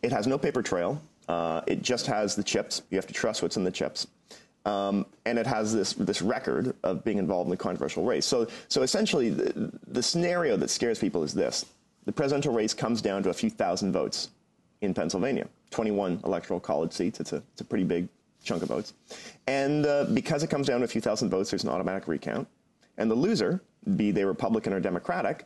It 0.02 0.12
has 0.12 0.26
no 0.26 0.38
paper 0.38 0.62
trail. 0.62 1.02
Uh, 1.28 1.62
it 1.68 1.82
just 1.82 2.08
has 2.08 2.36
the 2.36 2.44
chips. 2.44 2.84
You 2.90 2.98
have 2.98 3.08
to 3.08 3.14
trust 3.14 3.42
what's 3.42 3.58
in 3.58 3.66
the 3.66 3.72
chips. 3.72 4.08
Um, 4.66 5.06
and 5.26 5.38
it 5.38 5.48
has 5.48 5.74
this 5.74 5.94
this 5.94 6.22
record 6.22 6.76
of 6.84 7.04
being 7.06 7.20
involved 7.20 7.48
in 7.48 7.52
the 7.52 7.58
controversial 7.58 8.04
race. 8.04 8.26
So, 8.26 8.48
so 8.68 8.82
essentially, 8.82 9.30
the, 9.30 9.72
the 9.88 10.04
scenario 10.04 10.58
that 10.58 10.70
scares 10.70 11.00
people 11.00 11.24
is 11.24 11.34
this: 11.34 11.66
the 12.06 12.12
presidential 12.12 12.54
race 12.54 12.74
comes 12.74 13.02
down 13.02 13.24
to 13.24 13.30
a 13.30 13.34
few 13.34 13.50
thousand 13.50 13.94
votes 13.94 14.30
in 14.82 14.94
Pennsylvania, 14.94 15.48
21 15.72 16.20
electoral 16.26 16.60
college 16.60 16.92
seats. 16.92 17.22
It's 17.22 17.32
a 17.32 17.42
it's 17.54 17.62
a 17.62 17.66
pretty 17.66 17.86
big 17.86 18.10
chunk 18.48 18.64
of 18.64 18.70
votes. 18.70 18.94
And 19.48 19.86
uh, 19.86 20.06
because 20.14 20.44
it 20.44 20.50
comes 20.50 20.68
down 20.68 20.80
to 20.80 20.86
a 20.86 20.88
few 20.88 21.02
thousand 21.02 21.30
votes, 21.30 21.50
there's 21.50 21.64
an 21.64 21.70
automatic 21.70 22.08
recount. 22.08 22.48
And 22.98 23.12
the 23.12 23.16
loser, 23.16 23.62
be 23.96 24.12
they 24.12 24.26
Republican 24.26 24.74
or 24.74 24.80
Democratic, 24.80 25.46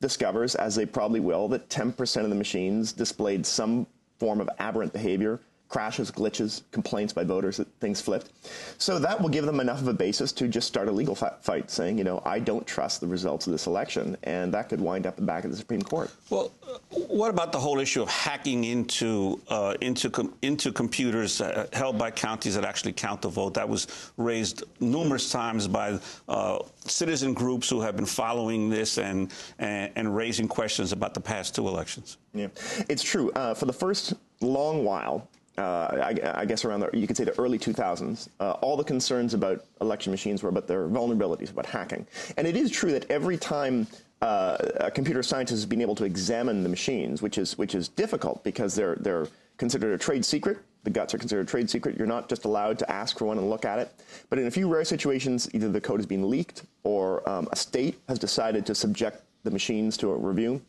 discovers, 0.00 0.54
as 0.54 0.74
they 0.74 0.86
probably 0.86 1.20
will, 1.20 1.48
that 1.48 1.68
10% 1.68 2.24
of 2.24 2.28
the 2.28 2.36
machines 2.36 2.92
displayed 2.92 3.46
some 3.46 3.86
form 4.18 4.40
of 4.40 4.48
aberrant 4.58 4.92
behavior 4.92 5.40
crashes, 5.72 6.10
glitches, 6.10 6.62
complaints 6.70 7.14
by 7.14 7.24
voters 7.24 7.56
that 7.56 7.66
things 7.80 7.98
flipped. 7.98 8.30
So 8.76 8.98
that 8.98 9.18
will 9.18 9.30
give 9.30 9.46
them 9.46 9.58
enough 9.58 9.80
of 9.80 9.88
a 9.88 9.94
basis 9.94 10.30
to 10.32 10.46
just 10.46 10.68
start 10.68 10.86
a 10.86 10.92
legal 10.92 11.14
fight 11.14 11.70
saying, 11.70 11.96
you 11.96 12.04
know, 12.04 12.20
I 12.26 12.40
don't 12.40 12.66
trust 12.66 13.00
the 13.00 13.06
results 13.06 13.46
of 13.46 13.52
this 13.52 13.66
election. 13.66 14.18
And 14.24 14.52
that 14.52 14.68
could 14.68 14.82
wind 14.82 15.06
up 15.06 15.16
the 15.16 15.22
back 15.22 15.44
of 15.44 15.50
the 15.50 15.56
Supreme 15.56 15.80
Court. 15.80 16.10
Well, 16.28 16.52
uh, 16.62 16.76
what 17.08 17.30
about 17.30 17.52
the 17.52 17.58
whole 17.58 17.78
issue 17.78 18.02
of 18.02 18.10
hacking 18.10 18.64
into, 18.64 19.40
uh, 19.48 19.74
into, 19.80 20.10
com 20.10 20.34
into 20.42 20.72
computers 20.72 21.40
uh, 21.40 21.66
held 21.72 21.96
by 21.96 22.10
counties 22.10 22.54
that 22.54 22.66
actually 22.66 22.92
count 22.92 23.22
the 23.22 23.30
vote? 23.30 23.54
That 23.54 23.66
was 23.66 24.12
raised 24.18 24.64
numerous 24.78 25.30
times 25.30 25.66
by 25.66 25.98
uh, 26.28 26.58
citizen 26.84 27.32
groups 27.32 27.70
who 27.70 27.80
have 27.80 27.96
been 27.96 28.04
following 28.04 28.68
this 28.68 28.98
and, 28.98 29.32
and, 29.58 29.90
and, 29.96 30.14
raising 30.14 30.48
questions 30.48 30.92
about 30.92 31.14
the 31.14 31.20
past 31.20 31.54
two 31.54 31.66
elections. 31.66 32.18
Yeah, 32.34 32.48
it's 32.90 33.02
true. 33.02 33.30
Uh, 33.32 33.54
for 33.54 33.64
the 33.64 33.72
first 33.72 34.12
long 34.42 34.84
while, 34.84 35.28
I, 35.58 36.14
I, 36.34 36.44
guess 36.44 36.64
around 36.64 36.80
the, 36.80 36.90
you 36.92 37.06
could 37.06 37.16
say 37.16 37.24
the 37.24 37.38
early 37.38 37.58
2000s, 37.58 38.28
uh, 38.40 38.52
all 38.62 38.76
the 38.76 38.84
concerns 38.84 39.34
about 39.34 39.64
election 39.80 40.10
machines 40.10 40.42
were 40.42 40.48
about 40.48 40.66
their 40.66 40.88
vulnerabilities, 40.88 41.50
about 41.50 41.66
hacking. 41.66 42.06
And 42.36 42.46
it 42.46 42.56
is 42.56 42.70
true 42.70 42.92
that 42.92 43.10
every 43.10 43.36
time 43.36 43.86
uh, 44.22 44.56
a 44.76 44.90
computer 44.90 45.22
scientist 45.22 45.58
has 45.58 45.66
been 45.66 45.82
able 45.82 45.96
to 45.96 46.04
examine 46.04 46.62
the 46.62 46.68
machines, 46.68 47.20
which 47.20 47.38
is 47.38 47.58
which 47.58 47.74
is 47.74 47.88
difficult 47.88 48.42
because 48.44 48.74
they're 48.74 48.96
they're 49.00 49.26
considered 49.58 49.92
a 49.92 49.98
trade 49.98 50.24
secret. 50.24 50.58
The 50.84 50.90
guts 50.90 51.12
are 51.14 51.18
considered 51.18 51.46
a 51.46 51.50
trade 51.50 51.68
secret. 51.68 51.96
You're 51.96 52.06
not 52.06 52.28
just 52.28 52.44
allowed 52.44 52.78
to 52.80 52.90
ask 52.90 53.18
for 53.18 53.26
one 53.26 53.38
and 53.38 53.50
look 53.50 53.64
at 53.64 53.78
it. 53.78 53.92
But 54.30 54.38
in 54.38 54.46
a 54.46 54.50
few 54.50 54.68
rare 54.68 54.84
situations, 54.84 55.48
either 55.52 55.68
the 55.68 55.80
code 55.80 56.00
has 56.00 56.06
been 56.06 56.28
leaked 56.28 56.64
or 56.82 57.28
um, 57.28 57.48
a 57.52 57.56
state 57.56 58.00
has 58.08 58.18
decided 58.18 58.64
to 58.66 58.74
subject 58.74 59.22
the 59.44 59.50
machines 59.50 59.96
to 59.98 60.10
a 60.10 60.16
review 60.16 60.60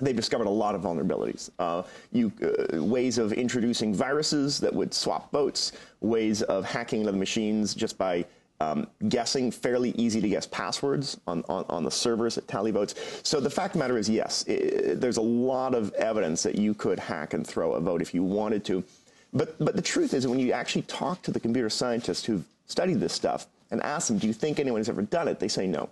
they've 0.00 0.16
discovered 0.16 0.46
a 0.46 0.50
lot 0.50 0.74
of 0.74 0.82
vulnerabilities. 0.82 1.50
Uh, 1.58 1.82
you, 2.12 2.32
uh, 2.42 2.82
ways 2.82 3.18
of 3.18 3.32
introducing 3.32 3.94
viruses 3.94 4.58
that 4.60 4.72
would 4.72 4.92
swap 4.92 5.30
votes, 5.30 5.72
ways 6.00 6.42
of 6.42 6.64
hacking 6.64 7.00
into 7.00 7.12
the 7.12 7.18
machines 7.18 7.74
just 7.74 7.96
by 7.96 8.24
um, 8.60 8.86
guessing 9.08 9.50
fairly 9.50 9.90
easy 9.90 10.20
to 10.20 10.28
guess 10.28 10.46
passwords 10.46 11.18
on, 11.26 11.44
on, 11.48 11.64
on, 11.68 11.84
the 11.84 11.90
servers 11.90 12.36
that 12.36 12.46
tally 12.46 12.70
votes. 12.70 12.94
So 13.22 13.40
the 13.40 13.50
fact 13.50 13.74
of 13.74 13.78
the 13.78 13.78
matter 13.80 13.98
is, 13.98 14.08
yes, 14.08 14.44
it, 14.46 15.00
there's 15.00 15.16
a 15.16 15.22
lot 15.22 15.74
of 15.74 15.92
evidence 15.94 16.42
that 16.44 16.54
you 16.56 16.72
could 16.74 16.98
hack 16.98 17.34
and 17.34 17.46
throw 17.46 17.72
a 17.72 17.80
vote 17.80 18.00
if 18.00 18.14
you 18.14 18.22
wanted 18.22 18.64
to. 18.66 18.84
But, 19.32 19.58
but 19.58 19.74
the 19.74 19.82
truth 19.82 20.14
is, 20.14 20.26
when 20.26 20.38
you 20.38 20.52
actually 20.52 20.82
talk 20.82 21.20
to 21.22 21.32
the 21.32 21.40
computer 21.40 21.68
scientists 21.68 22.24
who've 22.24 22.44
studied 22.66 23.00
this 23.00 23.12
stuff 23.12 23.48
and 23.70 23.82
ask 23.82 24.08
them, 24.08 24.18
do 24.18 24.28
you 24.28 24.32
think 24.32 24.60
anyone 24.60 24.78
has 24.78 24.88
ever 24.88 25.02
done 25.02 25.26
it? 25.26 25.40
They 25.40 25.48
say 25.48 25.66
no. 25.66 25.88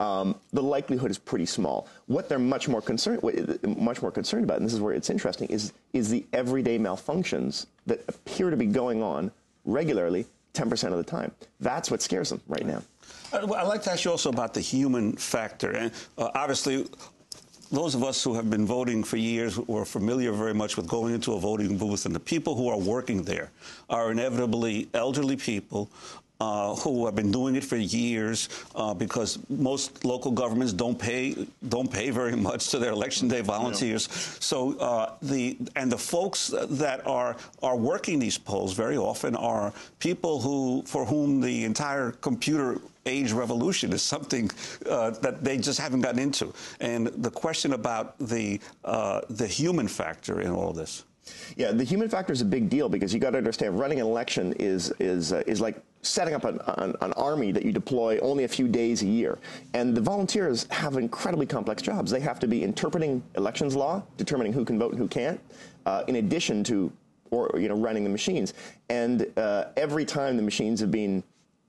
Um, 0.00 0.36
the 0.52 0.62
likelihood 0.62 1.10
is 1.10 1.18
pretty 1.18 1.46
small. 1.46 1.88
What 2.06 2.28
they're 2.28 2.38
much 2.38 2.68
more 2.68 2.80
concerned, 2.80 3.20
much 3.64 4.00
more 4.00 4.12
concerned 4.12 4.44
about, 4.44 4.58
and 4.58 4.66
this 4.66 4.72
is 4.72 4.80
where 4.80 4.94
it's 4.94 5.10
interesting, 5.10 5.48
is 5.48 5.72
is 5.92 6.08
the 6.08 6.24
everyday 6.32 6.78
malfunctions 6.78 7.66
that 7.86 8.04
appear 8.06 8.50
to 8.50 8.56
be 8.56 8.66
going 8.66 9.02
on 9.02 9.32
regularly 9.64 10.24
10% 10.54 10.92
of 10.92 10.98
the 10.98 11.04
time. 11.04 11.32
That's 11.60 11.90
what 11.90 12.00
scares 12.02 12.30
them 12.30 12.40
right 12.48 12.64
now. 12.64 12.82
Uh, 13.32 13.52
I'd 13.54 13.66
like 13.66 13.82
to 13.82 13.92
ask 13.92 14.04
you 14.04 14.10
also 14.10 14.30
about 14.30 14.54
the 14.54 14.60
human 14.60 15.12
factor. 15.16 15.72
And 15.72 15.92
uh, 16.16 16.30
obviously, 16.34 16.86
those 17.70 17.94
of 17.94 18.02
us 18.02 18.22
who 18.24 18.34
have 18.34 18.48
been 18.48 18.66
voting 18.66 19.04
for 19.04 19.16
years 19.16 19.58
are 19.58 19.84
familiar 19.84 20.32
very 20.32 20.54
much 20.54 20.76
with 20.76 20.86
going 20.86 21.14
into 21.14 21.34
a 21.34 21.40
voting 21.40 21.76
booth, 21.76 22.06
and 22.06 22.14
the 22.14 22.20
people 22.20 22.54
who 22.54 22.68
are 22.68 22.78
working 22.78 23.22
there 23.22 23.50
are 23.90 24.10
inevitably 24.10 24.88
elderly 24.94 25.36
people 25.36 25.90
uh, 26.40 26.74
who 26.76 27.04
have 27.04 27.14
been 27.14 27.32
doing 27.32 27.56
it 27.56 27.64
for 27.64 27.76
years 27.76 28.48
uh, 28.76 28.94
because 28.94 29.38
most 29.48 30.04
local 30.04 30.30
governments 30.30 30.72
don't 30.72 30.98
pay 30.98 31.46
don't 31.68 31.90
pay 31.90 32.10
very 32.10 32.36
much 32.48 32.68
to 32.68 32.78
their 32.78 32.92
election 32.92 33.28
day 33.28 33.40
volunteers. 33.40 34.08
So 34.40 34.78
uh, 34.78 35.14
the 35.22 35.58
and 35.76 35.90
the 35.90 35.98
folks 35.98 36.48
that 36.54 37.06
are 37.06 37.36
are 37.62 37.76
working 37.76 38.18
these 38.18 38.38
polls 38.38 38.72
very 38.72 38.96
often 38.96 39.34
are 39.36 39.72
people 39.98 40.40
who 40.40 40.82
for 40.86 41.04
whom 41.04 41.40
the 41.40 41.64
entire 41.64 42.12
computer 42.12 42.80
age 43.06 43.32
revolution 43.32 43.92
is 43.92 44.02
something 44.02 44.50
uh, 44.88 45.10
that 45.10 45.42
they 45.42 45.56
just 45.56 45.80
haven't 45.80 46.02
gotten 46.02 46.20
into. 46.20 46.52
And 46.80 47.08
the 47.08 47.30
question 47.30 47.72
about 47.72 48.18
the 48.18 48.60
uh, 48.84 49.22
the 49.28 49.46
human 49.46 49.88
factor 49.88 50.40
in 50.40 50.50
all 50.50 50.70
of 50.70 50.76
this. 50.76 51.04
Yeah, 51.56 51.72
the 51.72 51.84
human 51.84 52.08
factor 52.08 52.32
is 52.32 52.40
a 52.40 52.44
big 52.44 52.70
deal 52.70 52.88
because 52.88 53.12
you 53.12 53.20
got 53.20 53.30
to 53.30 53.38
understand 53.38 53.78
running 53.78 54.00
an 54.00 54.06
election 54.06 54.52
is 54.54 54.92
is 54.98 55.32
uh, 55.32 55.42
is 55.46 55.60
like 55.60 55.82
setting 56.02 56.34
up 56.34 56.44
an, 56.44 56.60
an, 56.78 56.94
an, 57.00 57.12
army 57.14 57.50
that 57.52 57.64
you 57.64 57.72
deploy 57.72 58.18
only 58.20 58.44
a 58.44 58.48
few 58.48 58.68
days 58.68 59.02
a 59.02 59.06
year. 59.06 59.38
And 59.74 59.96
the 59.96 60.00
volunteers 60.00 60.66
have 60.70 60.96
incredibly 60.96 61.46
complex 61.46 61.82
jobs. 61.82 62.10
They 62.10 62.20
have 62.20 62.38
to 62.40 62.46
be 62.46 62.62
interpreting 62.62 63.22
elections 63.36 63.74
law, 63.74 64.02
determining 64.16 64.52
who 64.52 64.64
can 64.64 64.78
vote 64.78 64.92
and 64.92 64.98
who 64.98 65.08
can't, 65.08 65.40
uh, 65.86 66.04
in 66.06 66.16
addition 66.16 66.62
to 66.64 66.92
or 67.30 67.50
you 67.58 67.68
know 67.68 67.76
running 67.76 68.04
the 68.04 68.10
machines. 68.10 68.54
And 68.88 69.26
uh, 69.36 69.66
every 69.76 70.04
time 70.04 70.36
the 70.36 70.42
machines 70.42 70.80
have 70.80 70.90
been 70.90 71.22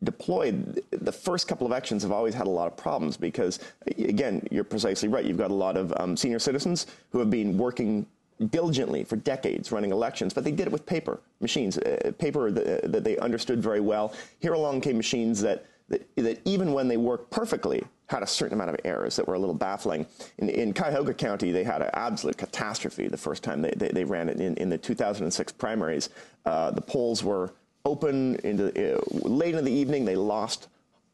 deployed, 0.04 0.82
the 0.92 1.12
first 1.12 1.48
couple 1.48 1.68
of 1.68 1.72
elections 1.72 2.04
have 2.04 2.12
always 2.12 2.34
had 2.34 2.48
a 2.48 2.50
lot 2.50 2.68
of 2.68 2.78
problems 2.78 3.18
because, 3.18 3.60
again, 3.98 4.46
you're 4.50 4.64
precisely 4.64 5.10
right. 5.10 5.26
You've 5.26 5.38
got 5.38 5.52
a 5.52 5.56
lot 5.56 5.76
of 5.76 5.94
um, 5.98 6.16
senior 6.16 6.40
citizens 6.40 6.88
who 7.12 7.20
have 7.20 7.30
been 7.30 7.58
working 7.58 8.06
diligently 8.48 9.04
for 9.04 9.18
decades 9.18 9.72
running 9.72 9.92
elections, 9.92 10.34
but 10.34 10.44
they 10.44 10.52
did 10.52 10.68
it 10.68 10.72
with 10.72 10.86
paper 10.86 11.20
machines, 11.42 11.78
uh, 11.78 12.12
paper 12.18 12.52
that, 12.52 12.86
uh, 12.86 12.88
that, 12.88 13.04
they 13.04 13.18
understood 13.18 13.62
very 13.62 13.82
well. 13.82 14.14
Here 14.40 14.54
along 14.54 14.82
came 14.82 14.98
machines 14.98 15.42
that, 15.42 15.66
that, 15.90 16.08
that, 16.16 16.42
even 16.46 16.74
when 16.74 16.88
they 16.88 16.98
worked 16.98 17.30
perfectly, 17.32 17.84
had 18.08 18.24
a 18.24 18.28
certain 18.28 18.56
amount 18.56 18.70
of 18.72 18.78
errors 18.86 19.16
that 19.16 19.28
were 19.28 19.36
a 19.36 19.40
little 19.40 19.56
baffling. 19.56 20.06
In, 20.40 20.50
in 20.50 20.74
Cuyahoga 20.74 21.14
County, 21.14 21.52
they 21.52 21.64
had 21.64 21.82
an 21.82 21.90
absolute 21.94 22.38
catastrophe 22.38 23.08
the 23.08 23.18
first 23.18 23.44
time 23.44 23.62
they, 23.62 23.74
they, 23.76 23.90
they 23.90 24.04
ran 24.04 24.30
it 24.30 24.40
in, 24.40 24.56
in 24.56 24.70
the 24.70 24.78
2006 24.78 25.52
primaries. 25.54 26.10
Uh, 26.46 26.72
the 26.72 26.82
polls 26.82 27.24
were 27.24 27.54
open 27.86 28.36
into, 28.38 28.96
uh, 28.96 29.00
late 29.12 29.56
in 29.56 29.64
the 29.64 29.72
evening. 29.72 30.06
They 30.06 30.16
lost 30.16 30.68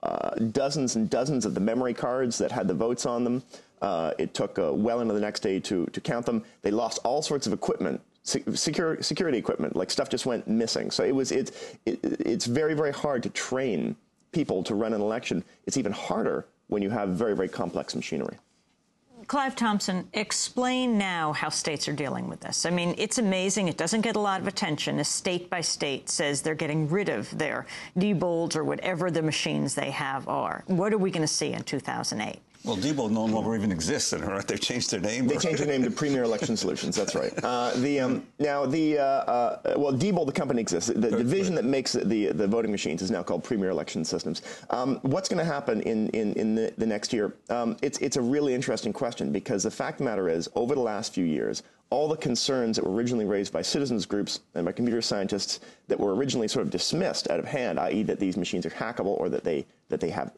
uh, 0.03 0.35
dozens 0.51 0.95
and 0.95 1.09
dozens 1.09 1.45
of 1.45 1.53
the 1.53 1.59
memory 1.59 1.93
cards 1.93 2.37
that 2.37 2.51
had 2.51 2.67
the 2.67 2.73
votes 2.73 3.05
on 3.05 3.23
them. 3.23 3.43
Uh, 3.81 4.11
it 4.17 4.33
took 4.33 4.57
uh, 4.57 4.73
well 4.73 5.01
into 5.01 5.13
the 5.13 5.19
next 5.19 5.41
day 5.41 5.59
to, 5.59 5.85
to 5.87 6.01
count 6.01 6.25
them. 6.25 6.43
They 6.61 6.71
lost 6.71 6.99
all 7.03 7.21
sorts 7.21 7.45
of 7.45 7.53
equipment, 7.53 8.01
secure, 8.23 9.01
security 9.01 9.37
equipment, 9.37 9.75
like 9.75 9.91
stuff 9.91 10.09
just 10.09 10.25
went 10.25 10.47
missing. 10.47 10.91
So 10.91 11.03
it 11.03 11.13
was 11.13 11.31
it, 11.31 11.79
it, 11.85 11.99
it's 12.03 12.45
very 12.45 12.73
very 12.73 12.93
hard 12.93 13.23
to 13.23 13.29
train 13.29 13.95
people 14.31 14.63
to 14.63 14.75
run 14.75 14.93
an 14.93 15.01
election. 15.01 15.43
It's 15.65 15.77
even 15.77 15.91
harder 15.91 16.47
when 16.67 16.81
you 16.81 16.89
have 16.89 17.09
very 17.09 17.35
very 17.35 17.49
complex 17.49 17.95
machinery. 17.95 18.37
Clive 19.27 19.55
Thompson, 19.55 20.07
explain 20.13 20.99
now 20.99 21.33
how 21.33 21.49
states 21.49 21.87
are 21.87 21.93
dealing 21.93 22.29
with 22.29 22.41
this. 22.41 22.65
I 22.65 22.69
mean, 22.69 22.93
it's 22.97 23.17
amazing. 23.17 23.67
It 23.67 23.77
doesn't 23.77 24.01
get 24.01 24.15
a 24.15 24.19
lot 24.19 24.39
of 24.39 24.47
attention 24.47 24.99
as 24.99 25.07
state 25.07 25.49
by 25.49 25.61
state 25.61 26.09
says 26.09 26.43
they're 26.43 26.53
getting 26.53 26.87
rid 26.87 27.09
of 27.09 27.35
their 27.35 27.65
Diebold 27.97 28.55
or 28.55 28.63
whatever 28.63 29.09
the 29.09 29.23
machines 29.23 29.73
they 29.73 29.89
have 29.89 30.27
are. 30.27 30.63
What 30.67 30.93
are 30.93 30.99
we 30.99 31.09
going 31.09 31.23
to 31.23 31.27
see 31.27 31.53
in 31.53 31.63
2008? 31.63 32.39
Well, 32.65 32.77
Diebold 32.77 33.11
no 33.11 33.25
longer 33.25 33.55
even 33.55 33.71
exists, 33.71 34.13
and 34.13 34.25
right? 34.25 34.45
They've 34.47 34.59
changed 34.59 34.89
their 34.89 34.99
name. 34.99 35.27
They 35.27 35.37
changed 35.37 35.59
their 35.61 35.67
name 35.67 35.83
to 35.83 35.91
Premier 35.91 36.23
Election 36.23 36.57
Solutions. 36.57 36.95
That's 36.95 37.13
right. 37.13 37.31
Uh, 37.45 37.71
the 37.75 37.99
um, 37.99 38.25
now 38.39 38.65
the 38.65 38.97
uh, 38.97 39.03
uh, 39.03 39.59
well, 39.77 39.93
Diebold, 39.93 40.25
the 40.25 40.31
company 40.31 40.61
exists. 40.61 40.89
The 40.89 41.11
division 41.11 41.53
right. 41.53 41.63
that 41.63 41.69
makes 41.69 41.93
the 41.93 42.31
the 42.31 42.47
voting 42.47 42.71
machines 42.71 43.03
is 43.03 43.11
now 43.11 43.21
called 43.21 43.43
Premier 43.43 43.69
Election 43.69 44.03
Systems. 44.03 44.41
Um, 44.71 44.99
what's 45.03 45.29
going 45.29 45.37
to 45.37 45.45
happen 45.45 45.81
in 45.81 46.09
in, 46.09 46.33
in 46.33 46.55
the, 46.55 46.73
the 46.77 46.85
next 46.87 47.13
year? 47.13 47.35
Um, 47.49 47.77
it's 47.83 47.99
it's 47.99 48.17
a 48.17 48.21
really 48.21 48.55
interesting 48.55 48.93
question 48.93 49.31
because 49.31 49.63
the 49.63 49.71
fact 49.71 49.95
of 49.95 49.97
the 49.99 50.03
matter 50.05 50.27
is, 50.27 50.49
over 50.55 50.73
the 50.73 50.81
last 50.81 51.13
few 51.13 51.25
years, 51.25 51.61
all 51.91 52.07
the 52.07 52.17
concerns 52.17 52.77
that 52.77 52.85
were 52.85 52.93
originally 52.95 53.25
raised 53.25 53.53
by 53.53 53.61
citizens 53.61 54.05
groups 54.05 54.39
and 54.55 54.65
by 54.65 54.71
computer 54.71 55.01
scientists 55.01 55.59
that 55.87 55.99
were 55.99 56.15
originally 56.15 56.47
sort 56.47 56.65
of 56.65 56.71
dismissed 56.71 57.29
out 57.29 57.39
of 57.39 57.45
hand, 57.45 57.79
i.e., 57.79 58.01
that 58.03 58.19
these 58.19 58.37
machines 58.37 58.65
are 58.65 58.71
hackable 58.71 59.19
or 59.19 59.29
that 59.29 59.43
they 59.43 59.65
that 59.89 59.99
they 59.99 60.09
have 60.09 60.31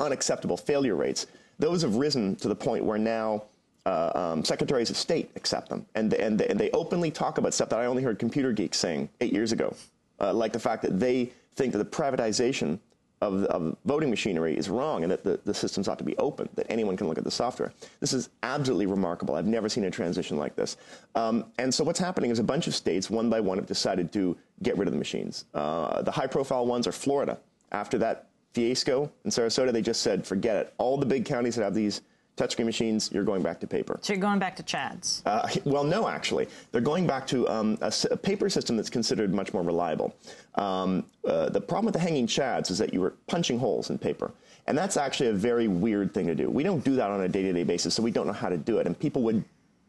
unacceptable 0.00 0.56
failure 0.56 0.96
rates 0.96 1.26
those 1.58 1.82
have 1.82 1.96
risen 1.96 2.36
to 2.36 2.48
the 2.48 2.54
point 2.54 2.84
where 2.84 2.98
now 2.98 3.44
uh, 3.86 4.12
um, 4.14 4.44
secretaries 4.44 4.90
of 4.90 4.96
state 4.96 5.30
accept 5.36 5.68
them, 5.68 5.86
and, 5.94 6.12
and, 6.14 6.40
and 6.40 6.58
they 6.58 6.70
openly 6.70 7.10
talk 7.10 7.38
about 7.38 7.52
stuff 7.52 7.68
that 7.68 7.78
I 7.78 7.86
only 7.86 8.02
heard 8.02 8.18
computer 8.18 8.52
geeks 8.52 8.78
saying 8.78 9.08
eight 9.20 9.32
years 9.32 9.52
ago, 9.52 9.74
uh, 10.20 10.32
like 10.32 10.52
the 10.52 10.58
fact 10.58 10.82
that 10.82 10.98
they 10.98 11.32
think 11.54 11.72
that 11.72 11.78
the 11.78 11.84
privatization 11.84 12.78
of, 13.20 13.44
of 13.44 13.76
voting 13.84 14.10
machinery 14.10 14.56
is 14.56 14.68
wrong 14.68 15.02
and 15.02 15.10
that 15.10 15.24
the, 15.24 15.40
the 15.44 15.54
systems 15.54 15.88
ought 15.88 15.98
to 15.98 16.04
be 16.04 16.16
open, 16.18 16.48
that 16.54 16.66
anyone 16.68 16.96
can 16.96 17.08
look 17.08 17.16
at 17.16 17.24
the 17.24 17.30
software. 17.30 17.72
This 18.00 18.12
is 18.12 18.28
absolutely 18.42 18.86
remarkable. 18.86 19.34
I've 19.34 19.46
never 19.46 19.68
seen 19.68 19.84
a 19.84 19.90
transition 19.90 20.36
like 20.36 20.56
this. 20.56 20.76
Um, 21.14 21.46
and 21.58 21.72
so 21.72 21.84
what's 21.84 21.98
happening 21.98 22.30
is 22.30 22.38
a 22.38 22.44
bunch 22.44 22.66
of 22.66 22.74
states, 22.74 23.08
one 23.08 23.30
by 23.30 23.40
one, 23.40 23.56
have 23.56 23.66
decided 23.66 24.12
to 24.12 24.36
get 24.62 24.76
rid 24.76 24.88
of 24.88 24.92
the 24.92 24.98
machines. 24.98 25.46
Uh, 25.54 26.02
the 26.02 26.10
high-profile 26.10 26.66
ones 26.66 26.86
are 26.86 26.92
Florida. 26.92 27.38
After 27.72 27.98
that 27.98 28.26
fiasco 28.54 29.10
in 29.24 29.30
Sarasota, 29.30 29.72
they 29.72 29.82
just 29.82 30.02
said, 30.02 30.26
forget 30.26 30.56
it. 30.56 30.74
All 30.78 30.96
the 30.96 31.06
big 31.06 31.24
counties 31.24 31.56
that 31.56 31.64
have 31.64 31.74
these 31.74 32.00
touchscreen 32.36 32.64
machines, 32.64 33.10
you're 33.12 33.24
going 33.24 33.42
back 33.42 33.60
to 33.60 33.66
paper. 33.66 33.98
So 34.00 34.12
you're 34.12 34.20
going 34.20 34.38
back 34.38 34.56
to 34.56 34.62
CHADS? 34.62 35.22
Uh, 35.26 35.48
well, 35.64 35.84
no, 35.84 36.08
actually. 36.08 36.48
They're 36.72 36.80
going 36.80 37.06
back 37.06 37.26
to 37.28 37.48
um, 37.48 37.78
a, 37.80 37.92
a, 38.10 38.16
paper 38.16 38.48
system 38.48 38.76
that's 38.76 38.90
considered 38.90 39.32
much 39.34 39.52
more 39.52 39.62
reliable. 39.62 40.14
Um, 40.54 41.04
uh, 41.26 41.48
the 41.50 41.60
problem 41.60 41.86
with 41.86 41.94
the 41.94 42.00
hanging 42.00 42.26
CHADS 42.26 42.70
is 42.70 42.78
that 42.78 42.92
you 42.94 43.00
were 43.00 43.14
punching 43.26 43.58
holes 43.58 43.90
in 43.90 43.98
paper. 43.98 44.32
And 44.66 44.78
that's 44.78 44.96
actually 44.96 45.28
a 45.28 45.34
very 45.34 45.68
weird 45.68 46.14
thing 46.14 46.26
to 46.26 46.34
do. 46.34 46.48
We 46.48 46.62
don't 46.62 46.82
do 46.82 46.96
that 46.96 47.10
on 47.10 47.20
a 47.20 47.28
day-to-day 47.28 47.64
basis, 47.64 47.94
so 47.94 48.02
we 48.02 48.10
don't 48.10 48.26
know 48.26 48.32
how 48.32 48.48
to 48.48 48.56
do 48.56 48.78
it. 48.78 48.86
And 48.86 48.98
people 48.98 49.22
would 49.22 49.44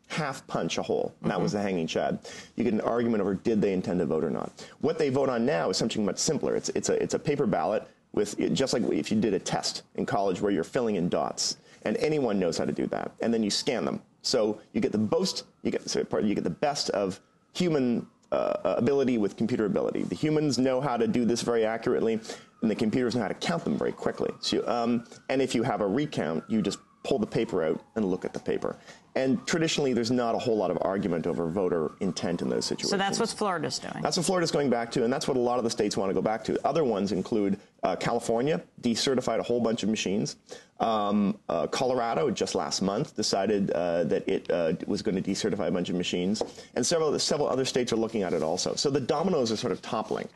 half 0.07 0.45
punch 0.47 0.77
a 0.77 0.83
hole. 0.83 1.15
And 1.21 1.31
that 1.31 1.41
was 1.41 1.53
the 1.53 1.61
hanging 1.61 1.87
chad. 1.87 2.19
You 2.55 2.63
get 2.63 2.73
an 2.73 2.81
argument 2.81 3.21
over 3.21 3.35
did 3.35 3.61
they 3.61 3.73
intend 3.73 3.99
to 3.99 4.05
vote 4.05 4.23
or 4.23 4.29
not. 4.29 4.51
What 4.81 4.97
they 4.97 5.09
vote 5.09 5.29
on 5.29 5.45
now 5.45 5.69
is 5.69 5.77
something 5.77 6.05
much 6.05 6.17
simpler. 6.17 6.55
It's, 6.55 6.69
it's, 6.69 6.89
a, 6.89 7.01
it's 7.01 7.13
a 7.13 7.19
paper 7.19 7.47
ballot 7.47 7.87
with 8.15 8.37
just 8.53 8.73
like 8.73 8.83
if 8.83 9.11
you 9.11 9.19
did 9.19 9.33
a 9.33 9.39
test 9.39 9.83
in 9.95 10.05
college 10.05 10.41
where 10.41 10.51
you're 10.51 10.63
filling 10.63 10.95
in 10.95 11.09
dots, 11.09 11.57
and 11.83 11.97
anyone 11.97 12.39
knows 12.39 12.57
how 12.57 12.65
to 12.65 12.71
do 12.71 12.87
that, 12.87 13.11
and 13.21 13.33
then 13.33 13.43
you 13.43 13.51
scan 13.51 13.85
them. 13.85 14.01
So 14.23 14.59
you 14.73 14.81
get 14.81 14.91
the 14.91 14.97
most, 14.97 15.43
you 15.61 15.69
get 15.69 15.87
sorry, 15.87 16.05
pardon, 16.05 16.27
you 16.27 16.33
get 16.33 16.43
the 16.43 16.49
best 16.49 16.89
of 16.91 17.19
human 17.53 18.07
uh, 18.31 18.55
ability 18.63 19.17
with 19.17 19.37
computer 19.37 19.65
ability. 19.65 20.03
The 20.03 20.15
humans 20.15 20.57
know 20.57 20.81
how 20.81 20.97
to 20.97 21.07
do 21.07 21.25
this 21.25 21.41
very 21.41 21.65
accurately, 21.65 22.19
and 22.61 22.71
the 22.71 22.75
computers 22.75 23.15
know 23.15 23.21
how 23.21 23.27
to 23.27 23.35
count 23.35 23.63
them 23.63 23.77
very 23.77 23.91
quickly. 23.91 24.31
So, 24.39 24.67
um, 24.67 25.05
and 25.29 25.41
if 25.41 25.53
you 25.53 25.61
have 25.61 25.81
a 25.81 25.87
recount, 25.87 26.43
you 26.47 26.61
just 26.61 26.79
pull 27.03 27.19
the 27.19 27.27
paper 27.27 27.63
out 27.63 27.83
and 27.95 28.05
look 28.05 28.25
at 28.25 28.33
the 28.33 28.39
paper. 28.39 28.77
And 29.15 29.45
traditionally, 29.47 29.93
there's 29.93 30.11
not 30.11 30.35
a 30.35 30.37
whole 30.37 30.57
lot 30.57 30.71
of 30.71 30.77
argument 30.81 31.25
over 31.25 31.47
voter 31.49 31.91
intent 32.01 32.41
in 32.41 32.49
those 32.49 32.65
situations. 32.65 32.89
So 32.89 32.97
that's 32.97 33.17
what 33.17 33.29
Florida's 33.29 33.79
doing. 33.79 34.01
That's 34.01 34.17
what 34.17 34.25
Florida's 34.25 34.51
going 34.51 34.69
back 34.69 34.91
to, 34.91 35.05
and 35.05 35.13
that's 35.13 35.25
what 35.25 35.37
a 35.37 35.39
lot 35.39 35.57
of 35.57 35.63
the 35.63 35.69
states 35.69 35.95
want 35.95 36.09
to 36.09 36.13
go 36.13 36.21
back 36.21 36.43
to. 36.45 36.67
Other 36.67 36.83
ones 36.83 37.13
include 37.13 37.57
uh, 37.83 37.95
California, 37.95 38.61
decertified 38.81 39.39
a 39.39 39.43
whole 39.43 39.61
bunch 39.61 39.83
of 39.83 39.89
machines. 39.89 40.35
Um, 40.81 41.39
uh, 41.47 41.67
Colorado, 41.67 42.29
just 42.29 42.55
last 42.55 42.81
month, 42.81 43.15
decided 43.15 43.71
uh, 43.71 44.03
that 44.03 44.27
it 44.27 44.51
uh, 44.51 44.73
was 44.85 45.01
going 45.01 45.15
to 45.15 45.21
decertify 45.21 45.67
a 45.67 45.71
bunch 45.71 45.89
of 45.89 45.95
machines. 45.95 46.43
And 46.75 46.85
several, 46.85 47.17
several 47.17 47.47
other 47.47 47.63
states 47.63 47.93
are 47.93 47.97
looking 47.97 48.23
at 48.23 48.33
it 48.33 48.43
also. 48.43 48.75
So 48.75 48.89
the 48.89 48.99
dominoes 48.99 49.49
are 49.49 49.57
sort 49.57 49.71
of 49.71 49.81
toppling. 49.81 50.27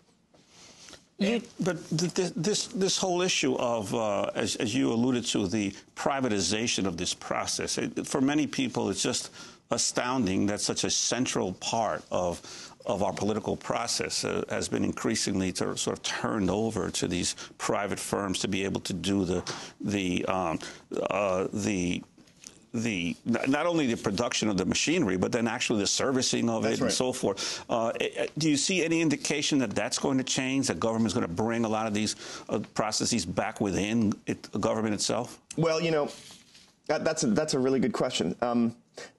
You, 1.19 1.41
but 1.59 1.77
th 1.97 2.31
this 2.35 2.67
this 2.67 2.97
whole 2.97 3.21
issue 3.21 3.55
of, 3.55 3.93
uh, 3.93 4.31
as, 4.35 4.55
as, 4.55 4.73
you 4.73 4.93
alluded 4.93 5.25
to, 5.27 5.47
the 5.47 5.73
privatization 5.95 6.85
of 6.85 6.95
this 6.95 7.13
process, 7.13 7.77
it, 7.77 8.07
for 8.07 8.21
many 8.21 8.47
people, 8.47 8.89
it's 8.89 9.03
just 9.03 9.31
astounding 9.69 10.45
that 10.47 10.61
such 10.61 10.85
a 10.85 10.89
central 10.89 11.53
part 11.53 12.03
of 12.09 12.41
of 12.85 13.03
our 13.03 13.13
political 13.13 13.55
process 13.55 14.23
uh, 14.23 14.43
has 14.49 14.69
been 14.69 14.83
increasingly 14.83 15.53
sort 15.53 15.87
of 15.87 16.01
turned 16.01 16.49
over 16.49 16.89
to 16.89 17.07
these 17.07 17.35
private 17.57 17.99
firms 17.99 18.39
to 18.39 18.47
be 18.47 18.63
able 18.63 18.81
to 18.81 18.93
do 18.93 19.25
the 19.25 19.43
the 19.81 20.25
um, 20.25 20.57
uh, 21.09 21.47
the 21.53 22.01
the 22.73 23.15
not 23.25 23.65
only 23.65 23.87
the 23.87 23.97
production 23.97 24.47
of 24.49 24.57
the 24.57 24.65
machinery, 24.65 25.17
but 25.17 25.31
then 25.31 25.47
actually 25.47 25.79
the 25.79 25.87
servicing 25.87 26.49
of 26.49 26.63
That's 26.63 26.75
it 26.77 26.81
right. 26.81 26.87
and 26.87 26.93
so 26.93 27.11
forth. 27.11 27.65
Uh, 27.69 27.91
eh, 27.99 28.27
do 28.37 28.49
you 28.49 28.57
see 28.57 28.83
any 28.83 29.01
indication 29.01 29.57
that 29.59 29.71
that's 29.71 29.97
going 29.97 30.17
to 30.17 30.23
change? 30.23 30.67
That 30.67 30.79
government 30.79 31.07
is 31.07 31.13
going 31.13 31.25
to 31.25 31.33
bring 31.33 31.65
a 31.65 31.69
lot 31.69 31.87
of 31.87 31.93
these 31.93 32.15
uh, 32.49 32.59
processes 32.73 33.25
back 33.25 33.59
within 33.59 34.13
it, 34.27 34.49
government 34.59 34.93
itself? 34.93 35.39
Well, 35.57 35.81
you 35.81 35.91
know, 35.91 36.09
that, 36.87 37.03
that's 37.03 37.23
a, 37.23 37.27
that's 37.27 37.53
a 37.55 37.59
really 37.59 37.79
good 37.79 37.93
question. 37.93 38.35
Um, 38.41 38.75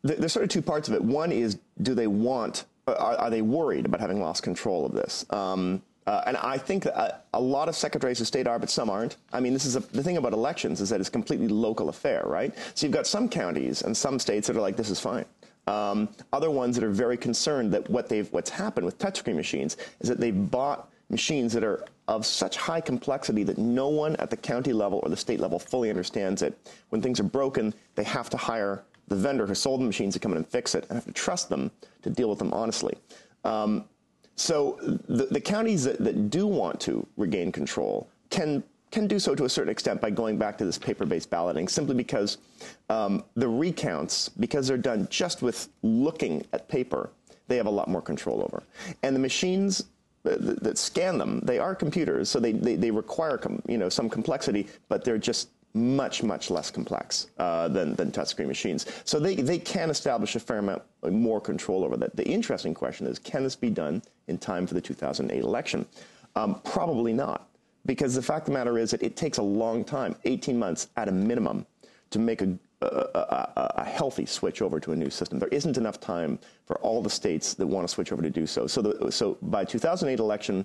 th- 0.07 0.19
there's 0.19 0.33
sort 0.33 0.45
of 0.45 0.51
two 0.51 0.63
parts 0.63 0.89
of 0.89 0.95
it. 0.95 1.03
One 1.03 1.33
is, 1.33 1.59
do 1.83 1.95
they 1.95 2.07
want? 2.07 2.65
uh, 2.87 2.93
Are, 2.93 3.17
are 3.17 3.31
they 3.31 3.43
worried 3.43 3.85
about 3.85 4.01
having 4.01 4.21
lost 4.21 4.43
control 4.43 4.87
of 4.87 4.93
this? 4.93 5.27
Um, 5.31 5.83
uh, 6.11 6.25
and 6.27 6.37
I 6.39 6.59
think 6.59 6.83
that 6.83 6.99
a, 6.99 7.21
a 7.35 7.41
lot 7.41 7.69
of 7.69 7.77
secretaries 7.77 8.21
of 8.21 8.27
state 8.27 8.49
are, 8.49 8.59
but 8.59 8.69
some 8.69 8.91
aren't. 8.91 9.17
I 9.33 9.39
mean, 9.39 9.53
this 9.53 9.65
is 9.65 9.77
a, 9.77 9.81
the 9.81 10.03
thing 10.03 10.17
about 10.17 10.33
elections 10.33 10.81
is 10.81 10.89
that 10.89 10.99
it's 10.99 11.09
a 11.09 11.13
completely 11.13 11.47
local 11.47 11.89
affair, 11.89 12.25
right? 12.27 12.53
So 12.75 12.85
you've 12.85 12.93
got 12.93 13.07
some 13.07 13.29
counties 13.29 13.83
and 13.83 13.97
some 13.97 14.19
states 14.19 14.49
that 14.49 14.57
are 14.57 14.61
like, 14.61 14.77
this 14.77 14.91
is 14.91 14.99
fine. 14.99 15.25
Um, 15.69 16.09
other 16.33 16.51
ones 16.51 16.75
that 16.75 16.83
are 16.83 16.91
very 16.91 17.17
concerned 17.17 17.73
that 17.75 17.89
what 17.89 18.09
they've 18.09 18.27
what's 18.33 18.51
happened 18.51 18.87
with 18.87 18.99
touchscreen 18.99 19.37
machines 19.37 19.77
is 20.01 20.09
that 20.09 20.19
they've 20.19 20.51
bought 20.51 20.91
machines 21.11 21.53
that 21.53 21.63
are 21.63 21.85
of 22.09 22.27
such 22.27 22.57
high 22.57 22.81
complexity 22.81 23.45
that 23.45 23.59
no 23.59 23.87
one 23.87 24.17
at 24.17 24.31
the 24.31 24.37
county 24.37 24.73
level 24.73 24.99
or 25.05 25.11
the 25.11 25.17
state 25.17 25.39
level 25.39 25.61
fully 25.61 25.91
understands 25.91 26.43
it. 26.43 26.59
When 26.89 27.01
things 27.01 27.21
are 27.21 27.31
broken, 27.39 27.73
they 27.95 28.03
have 28.03 28.29
to 28.31 28.37
hire 28.37 28.83
the 29.07 29.15
vendor 29.15 29.47
who 29.47 29.55
sold 29.55 29.81
the 29.81 29.85
machines 29.85 30.15
to 30.15 30.19
come 30.19 30.33
in 30.33 30.39
and 30.39 30.49
fix 30.49 30.75
it 30.75 30.87
and 30.89 30.97
have 30.97 31.07
to 31.07 31.13
trust 31.13 31.49
them 31.49 31.71
to 32.03 32.11
deal 32.11 32.29
with 32.29 32.41
them 32.41 32.53
honestly. 32.53 32.97
Um, 33.45 33.85
so 34.41 34.79
the, 35.09 35.27
the 35.27 35.41
counties 35.41 35.85
that, 35.85 35.99
that 35.99 36.31
do 36.31 36.47
want 36.47 36.81
to 36.81 37.07
regain 37.19 37.53
control 37.53 38.09
can 38.31 38.63
can 38.91 39.07
do 39.07 39.19
so 39.21 39.35
to 39.35 39.45
a 39.45 39.49
certain 39.49 39.71
extent 39.71 40.01
by 40.01 40.11
going 40.11 40.37
back 40.37 40.59
to 40.59 40.65
this 40.65 40.79
paper-based 40.79 41.31
balloting, 41.31 41.69
simply 41.69 41.95
because 41.95 42.39
um, 42.89 43.23
the 43.37 43.47
recounts, 43.47 44.29
because 44.29 44.67
they're 44.67 44.77
done 44.77 45.07
just 45.11 45.43
with 45.43 45.69
looking 45.83 46.45
at 46.53 46.69
paper, 46.69 47.11
they 47.47 47.57
have 47.57 47.67
a 47.67 47.71
lot 47.71 47.87
more 47.87 48.03
control 48.03 48.41
over. 48.43 48.65
And 49.05 49.15
the 49.15 49.21
machines 49.21 49.85
that, 50.25 50.61
that 50.65 50.77
scan 50.77 51.19
them, 51.19 51.41
they 51.45 51.61
are 51.61 51.75
computers, 51.75 52.29
so 52.29 52.41
they, 52.41 52.53
they, 52.53 52.75
they 52.75 52.91
require 52.91 53.39
com, 53.39 53.63
you 53.69 53.79
know 53.79 53.89
some 53.89 54.09
complexity, 54.09 54.67
but 54.89 55.05
they're 55.05 55.19
just 55.19 55.51
much, 55.75 56.23
much 56.23 56.51
less 56.51 56.71
complex 56.71 57.29
uh, 57.39 57.69
than, 57.69 57.95
than 57.95 58.11
touchscreen 58.11 58.49
machines. 58.49 58.87
So 59.05 59.21
they, 59.21 59.37
they 59.37 59.59
can 59.59 59.91
establish 59.91 60.35
a 60.35 60.41
fair 60.41 60.59
amount 60.59 60.83
more 61.09 61.41
control 61.41 61.85
over 61.85 61.97
that. 61.99 62.17
The 62.17 62.27
interesting 62.27 62.75
question 62.75 63.07
is, 63.07 63.19
can 63.19 63.45
this 63.45 63.57
be 63.57 63.71
done 63.71 64.03
in 64.31 64.39
time 64.39 64.67
for 64.67 64.75
the 64.75 64.81
2008 64.81 65.43
election? 65.43 65.85
Um, 66.37 66.61
probably 66.65 67.13
not, 67.13 67.49
because 67.87 68.15
the 68.15 68.23
fact 68.23 68.43
of 68.43 68.47
the 68.47 68.59
matter 68.59 68.79
is 68.79 68.91
that 68.93 69.03
it 69.03 69.17
takes 69.17 69.39
a 69.39 69.43
long 69.43 69.85
time, 69.85 70.17
18 70.25 70.59
months 70.59 70.89
at 70.97 71.09
a 71.09 71.13
minimum, 71.13 71.67
to 72.11 72.19
make 72.19 72.41
a, 72.41 72.59
a, 72.83 72.87
a, 72.87 73.73
a 73.77 73.85
healthy 73.85 74.25
switch 74.25 74.63
over 74.63 74.81
to 74.81 74.93
a 74.93 74.97
new 74.97 75.11
system. 75.11 75.39
There 75.39 75.49
isn't 75.49 75.77
enough 75.77 76.01
time 76.01 76.39
for 76.67 76.79
all 76.79 77.03
the 77.03 77.11
states 77.11 77.55
that 77.55 77.67
want 77.67 77.87
to 77.87 77.93
switch 77.93 78.13
over 78.13 78.23
to 78.23 78.31
do 78.31 78.47
so. 78.47 78.67
So, 78.67 78.81
the, 78.81 79.13
so 79.13 79.37
by 79.43 79.65
2008 79.65 80.19
election, 80.19 80.65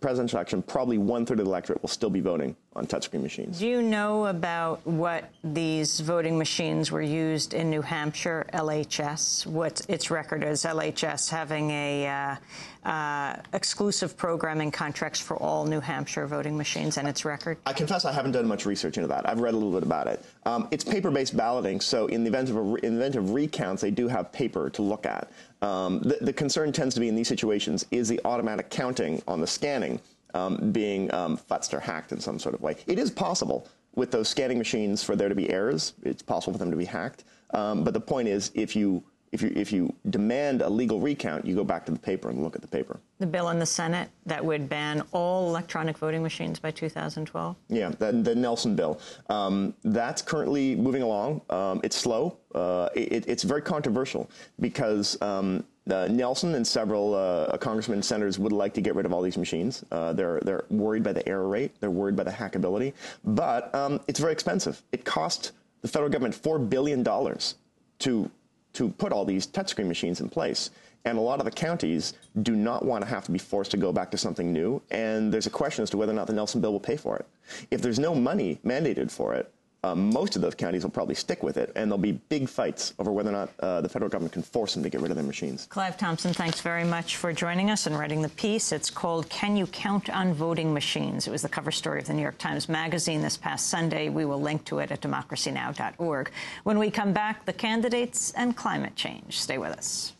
presidential 0.00 0.38
election, 0.38 0.62
probably 0.62 0.98
one 0.98 1.26
third 1.26 1.40
of 1.40 1.46
the 1.46 1.50
electorate 1.50 1.82
will 1.82 1.88
still 1.88 2.10
be 2.10 2.20
voting 2.20 2.56
on 2.74 2.86
touchscreen 2.86 3.22
machines. 3.22 3.58
Do 3.58 3.66
you 3.66 3.82
know 3.82 4.26
about 4.26 4.86
what 4.86 5.30
these 5.44 6.00
voting 6.00 6.38
machines 6.38 6.90
were 6.90 7.02
used 7.02 7.52
in 7.54 7.68
New 7.70 7.82
Hampshire, 7.82 8.46
LHS? 8.54 9.46
What 9.46 9.82
its 9.88 10.10
record 10.10 10.42
is, 10.42 10.64
LHS 10.64 11.28
having 11.28 11.70
a 11.70 12.08
uh, 12.08 12.88
uh, 12.88 13.36
exclusive 13.52 14.16
programming 14.16 14.70
contracts 14.70 15.20
for 15.20 15.36
all 15.36 15.66
New 15.66 15.80
Hampshire 15.80 16.26
voting 16.26 16.56
machines 16.56 16.96
and 16.96 17.06
its 17.06 17.24
record? 17.24 17.58
I 17.66 17.72
confess 17.72 18.04
I 18.04 18.12
haven't 18.12 18.32
done 18.32 18.46
much 18.46 18.64
research 18.64 18.96
into 18.96 19.08
that. 19.08 19.28
I've 19.28 19.40
read 19.40 19.54
a 19.54 19.56
little 19.56 19.72
bit 19.72 19.82
about 19.82 20.06
it. 20.06 20.24
Um, 20.46 20.68
it's 20.70 20.84
paper-based 20.84 21.36
balloting, 21.36 21.80
so 21.80 22.06
in 22.06 22.24
the 22.24 22.28
event 22.28 22.48
of 22.48 22.56
a, 22.56 22.74
in 22.76 22.94
the 22.94 23.00
event 23.00 23.16
of 23.16 23.30
recounts, 23.30 23.82
they 23.82 23.90
do 23.90 24.08
have 24.08 24.32
paper 24.32 24.70
to 24.70 24.82
look 24.82 25.04
at. 25.04 25.30
Um, 25.60 26.00
the, 26.00 26.18
the 26.22 26.32
concern 26.32 26.72
tends 26.72 26.94
to 26.94 27.00
be 27.00 27.08
in 27.08 27.14
these 27.14 27.28
situations 27.28 27.86
is 27.90 28.08
the 28.08 28.20
automatic 28.24 28.70
counting 28.70 29.22
on 29.28 29.40
the 29.40 29.46
scanning 29.46 30.00
um, 30.34 30.72
being 30.72 31.12
um, 31.14 31.36
futzed 31.36 31.72
or 31.72 31.80
hacked 31.80 32.12
in 32.12 32.20
some 32.20 32.38
sort 32.38 32.54
of 32.54 32.60
way. 32.60 32.76
It 32.86 32.98
is 32.98 33.10
possible 33.10 33.68
with 33.94 34.10
those 34.10 34.28
scanning 34.28 34.58
machines 34.58 35.02
for 35.02 35.16
there 35.16 35.28
to 35.28 35.34
be 35.34 35.50
errors. 35.50 35.94
It's 36.02 36.22
possible 36.22 36.52
for 36.54 36.58
them 36.58 36.70
to 36.70 36.76
be 36.76 36.84
hacked. 36.84 37.24
Um, 37.50 37.84
but 37.84 37.94
the 37.94 38.00
point 38.00 38.28
is, 38.28 38.50
if 38.54 38.74
you 38.74 39.04
if 39.32 39.40
you 39.40 39.52
if 39.56 39.72
you 39.72 39.94
demand 40.10 40.60
a 40.60 40.68
legal 40.68 41.00
recount, 41.00 41.46
you 41.46 41.54
go 41.54 41.64
back 41.64 41.86
to 41.86 41.92
the 41.92 41.98
paper 41.98 42.28
and 42.28 42.42
look 42.42 42.54
at 42.54 42.62
the 42.62 42.68
paper. 42.68 43.00
The 43.18 43.26
bill 43.26 43.48
in 43.48 43.58
the 43.58 43.66
Senate 43.66 44.10
that 44.26 44.44
would 44.44 44.68
ban 44.68 45.02
all 45.12 45.48
electronic 45.48 45.96
voting 45.96 46.22
machines 46.22 46.58
by 46.58 46.70
2012? 46.70 47.56
Yeah, 47.68 47.90
the, 47.98 48.12
the 48.12 48.34
Nelson 48.34 48.76
bill. 48.76 49.00
Um, 49.30 49.74
that's 49.84 50.20
currently 50.20 50.76
moving 50.76 51.02
along. 51.02 51.40
Um, 51.48 51.80
it's 51.82 51.96
slow. 51.96 52.38
Uh, 52.54 52.88
it, 52.94 53.24
it's 53.26 53.42
very 53.42 53.62
controversial 53.62 54.30
because 54.60 55.20
um, 55.22 55.64
uh, 55.90 56.06
Nelson 56.08 56.54
and 56.54 56.66
several 56.66 57.14
uh, 57.14 57.56
congressmen 57.58 57.96
and 57.96 58.04
senators 58.04 58.38
would 58.38 58.52
like 58.52 58.72
to 58.74 58.80
get 58.80 58.94
rid 58.94 59.04
of 59.04 59.12
all 59.12 59.22
these 59.22 59.36
machines. 59.36 59.84
Uh, 59.90 60.12
they're 60.12 60.40
they're 60.44 60.64
worried 60.70 61.02
by 61.02 61.12
the 61.12 61.26
error 61.28 61.48
rate. 61.48 61.72
They're 61.80 61.90
worried 61.90 62.16
by 62.16 62.24
the 62.24 62.30
hackability. 62.30 62.92
But 63.24 63.74
um, 63.74 64.00
it's 64.06 64.20
very 64.20 64.32
expensive. 64.32 64.82
It 64.92 65.04
cost 65.04 65.52
the 65.80 65.88
federal 65.88 66.10
government 66.10 66.34
four 66.34 66.58
billion 66.58 67.02
dollars 67.02 67.56
to 68.00 68.30
to 68.74 68.88
put 68.90 69.12
all 69.12 69.24
these 69.24 69.46
touchscreen 69.46 69.86
machines 69.86 70.20
in 70.20 70.28
place. 70.28 70.70
And 71.04 71.18
a 71.18 71.20
lot 71.20 71.40
of 71.40 71.44
the 71.44 71.50
counties 71.50 72.14
do 72.42 72.54
not 72.54 72.84
want 72.84 73.02
to 73.02 73.10
have 73.10 73.24
to 73.24 73.32
be 73.32 73.38
forced 73.38 73.72
to 73.72 73.76
go 73.76 73.92
back 73.92 74.10
to 74.12 74.18
something 74.18 74.52
new. 74.52 74.80
And 74.92 75.32
there's 75.32 75.46
a 75.46 75.50
question 75.50 75.82
as 75.82 75.90
to 75.90 75.96
whether 75.96 76.12
or 76.12 76.14
not 76.14 76.28
the 76.28 76.32
Nelson 76.32 76.60
bill 76.60 76.72
will 76.72 76.80
pay 76.80 76.96
for 76.96 77.16
it. 77.16 77.26
If 77.72 77.82
there's 77.82 77.98
no 77.98 78.14
money 78.14 78.60
mandated 78.64 79.10
for 79.10 79.34
it, 79.34 79.52
um, 79.84 80.10
most 80.10 80.36
of 80.36 80.42
those 80.42 80.54
counties 80.54 80.84
will 80.84 80.92
probably 80.92 81.16
stick 81.16 81.42
with 81.42 81.56
it, 81.56 81.72
and 81.74 81.90
there'll 81.90 81.98
be 81.98 82.12
big 82.12 82.48
fights 82.48 82.94
over 83.00 83.10
whether 83.10 83.30
or 83.30 83.32
not 83.32 83.50
uh, 83.58 83.80
the 83.80 83.88
federal 83.88 84.08
government 84.08 84.32
can 84.32 84.42
force 84.42 84.74
them 84.74 84.82
to 84.84 84.88
get 84.88 85.00
rid 85.00 85.10
of 85.10 85.16
their 85.16 85.26
machines. 85.26 85.66
Clive 85.68 85.96
Thompson, 85.96 86.32
thanks 86.32 86.60
very 86.60 86.84
much 86.84 87.16
for 87.16 87.32
joining 87.32 87.68
us 87.68 87.86
and 87.88 87.98
writing 87.98 88.22
the 88.22 88.28
piece. 88.28 88.70
It's 88.70 88.90
called 88.90 89.28
Can 89.28 89.56
You 89.56 89.66
Count 89.66 90.08
on 90.08 90.34
Voting 90.34 90.72
Machines? 90.72 91.26
It 91.26 91.32
was 91.32 91.42
the 91.42 91.48
cover 91.48 91.72
story 91.72 91.98
of 91.98 92.06
the 92.06 92.14
New 92.14 92.22
York 92.22 92.38
Times 92.38 92.68
Magazine 92.68 93.22
this 93.22 93.36
past 93.36 93.70
Sunday. 93.70 94.08
We 94.08 94.24
will 94.24 94.40
link 94.40 94.64
to 94.66 94.78
it 94.78 94.92
at 94.92 95.00
democracynow.org. 95.00 96.30
When 96.62 96.78
we 96.78 96.88
come 96.88 97.12
back, 97.12 97.44
the 97.44 97.52
candidates 97.52 98.30
and 98.36 98.56
climate 98.56 98.94
change. 98.94 99.40
Stay 99.40 99.58
with 99.58 99.72
us. 99.72 100.12